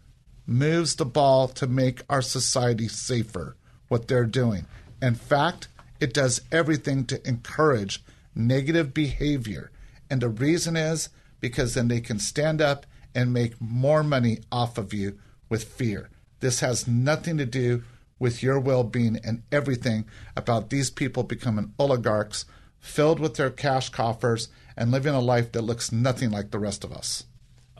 [0.46, 3.56] moves the ball to make our society safer,
[3.88, 4.66] what they're doing.
[5.02, 5.68] In fact,
[6.00, 8.02] it does everything to encourage
[8.34, 9.70] negative behavior.
[10.08, 11.10] And the reason is
[11.40, 15.18] because then they can stand up and make more money off of you
[15.48, 16.10] with fear.
[16.40, 17.82] This has nothing to do
[18.18, 20.04] with your well being and everything
[20.36, 22.44] about these people becoming oligarchs
[22.78, 26.84] filled with their cash coffers and living a life that looks nothing like the rest
[26.84, 27.24] of us.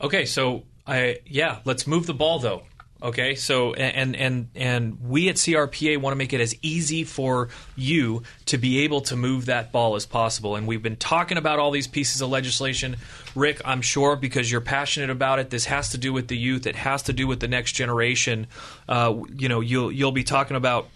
[0.01, 2.63] Okay, so I yeah, let's move the ball though.
[3.03, 7.49] Okay, so and and and we at CRPA want to make it as easy for
[7.75, 10.55] you to be able to move that ball as possible.
[10.55, 12.97] And we've been talking about all these pieces of legislation,
[13.33, 13.59] Rick.
[13.65, 15.49] I'm sure because you're passionate about it.
[15.49, 16.67] This has to do with the youth.
[16.67, 18.45] It has to do with the next generation.
[18.87, 20.87] Uh, you know, you'll you'll be talking about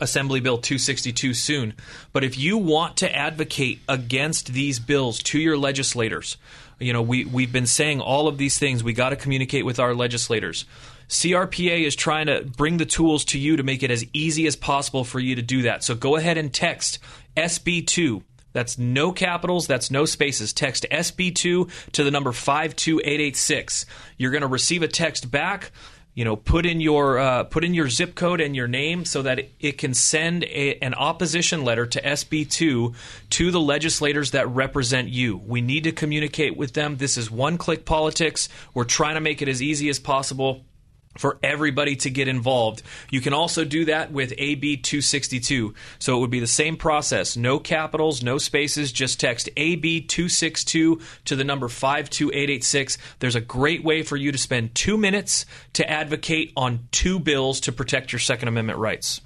[0.00, 1.74] Assembly Bill 262 soon.
[2.14, 6.38] But if you want to advocate against these bills to your legislators,
[6.78, 8.82] you know, we, we've been saying all of these things.
[8.82, 10.64] We got to communicate with our legislators.
[11.08, 14.56] CRPA is trying to bring the tools to you to make it as easy as
[14.56, 15.84] possible for you to do that.
[15.84, 16.98] So go ahead and text
[17.36, 18.22] SB2.
[18.52, 20.52] That's no capitals, that's no spaces.
[20.52, 23.86] Text SB2 to the number 52886.
[24.16, 25.72] You're going to receive a text back
[26.14, 29.22] you know put in your uh, put in your zip code and your name so
[29.22, 32.94] that it can send a, an opposition letter to SB2
[33.30, 35.36] to the legislators that represent you.
[35.36, 36.96] We need to communicate with them.
[36.96, 38.48] This is one click politics.
[38.72, 40.64] We're trying to make it as easy as possible
[41.16, 42.82] for everybody to get involved.
[43.10, 45.74] You can also do that with AB 262.
[45.98, 47.36] So it would be the same process.
[47.36, 52.98] No capitals, no spaces, just text AB 262 to the number 52886.
[53.18, 57.60] There's a great way for you to spend two minutes to advocate on two bills
[57.60, 59.20] to protect your Second Amendment rights.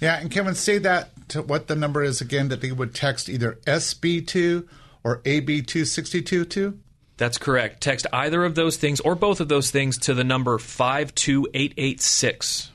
[0.00, 3.28] Yeah, and Kevin, say that to what the number is again that they would text
[3.28, 4.68] either SB2
[5.02, 6.78] or AB 262 to?
[7.16, 7.80] That's correct.
[7.80, 12.72] Text either of those things or both of those things to the number 52886.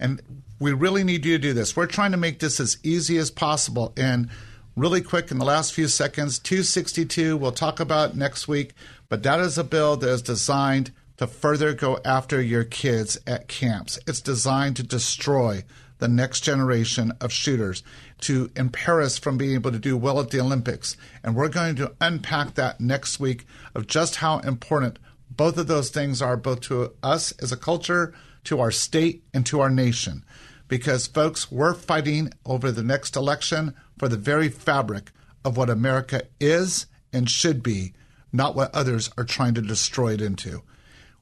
[0.00, 0.20] And
[0.58, 1.76] we really need you to do this.
[1.76, 3.92] We're trying to make this as easy as possible.
[3.96, 4.28] And
[4.74, 8.74] really quick, in the last few seconds, 262, we'll talk about next week,
[9.08, 13.48] but that is a bill that is designed to further go after your kids at
[13.48, 13.98] camps.
[14.06, 15.64] It's designed to destroy
[15.98, 17.82] the next generation of shooters,
[18.20, 20.96] to impair us from being able to do well at the Olympics.
[21.22, 24.98] And we're going to unpack that next week of just how important
[25.30, 28.14] both of those things are, both to us as a culture,
[28.44, 30.24] to our state, and to our nation.
[30.68, 35.12] Because, folks, we're fighting over the next election for the very fabric
[35.44, 37.92] of what America is and should be,
[38.32, 40.62] not what others are trying to destroy it into.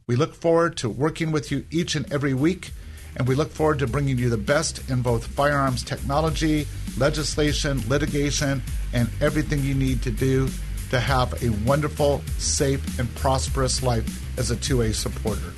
[0.07, 2.72] We look forward to working with you each and every week,
[3.17, 6.67] and we look forward to bringing you the best in both firearms technology,
[6.99, 8.62] legislation, litigation,
[8.93, 10.49] and everything you need to do
[10.91, 15.51] to have a wonderful, safe, and prosperous life as a 2A supporter.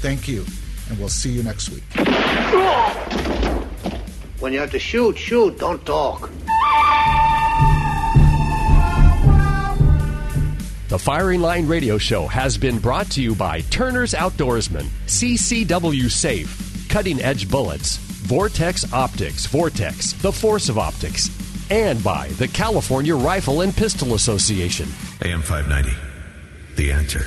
[0.00, 0.44] Thank you,
[0.88, 1.84] and we'll see you next week.
[4.40, 6.30] When you have to shoot, shoot, don't talk.
[10.88, 16.63] The Firing Line Radio Show has been brought to you by Turner's Outdoorsman, CCW Safe,
[16.94, 21.28] Cutting Edge Bullets, Vortex Optics, Vortex, the Force of Optics,
[21.68, 24.88] and by the California Rifle and Pistol Association.
[25.22, 25.90] AM 590.
[26.76, 27.26] The answer.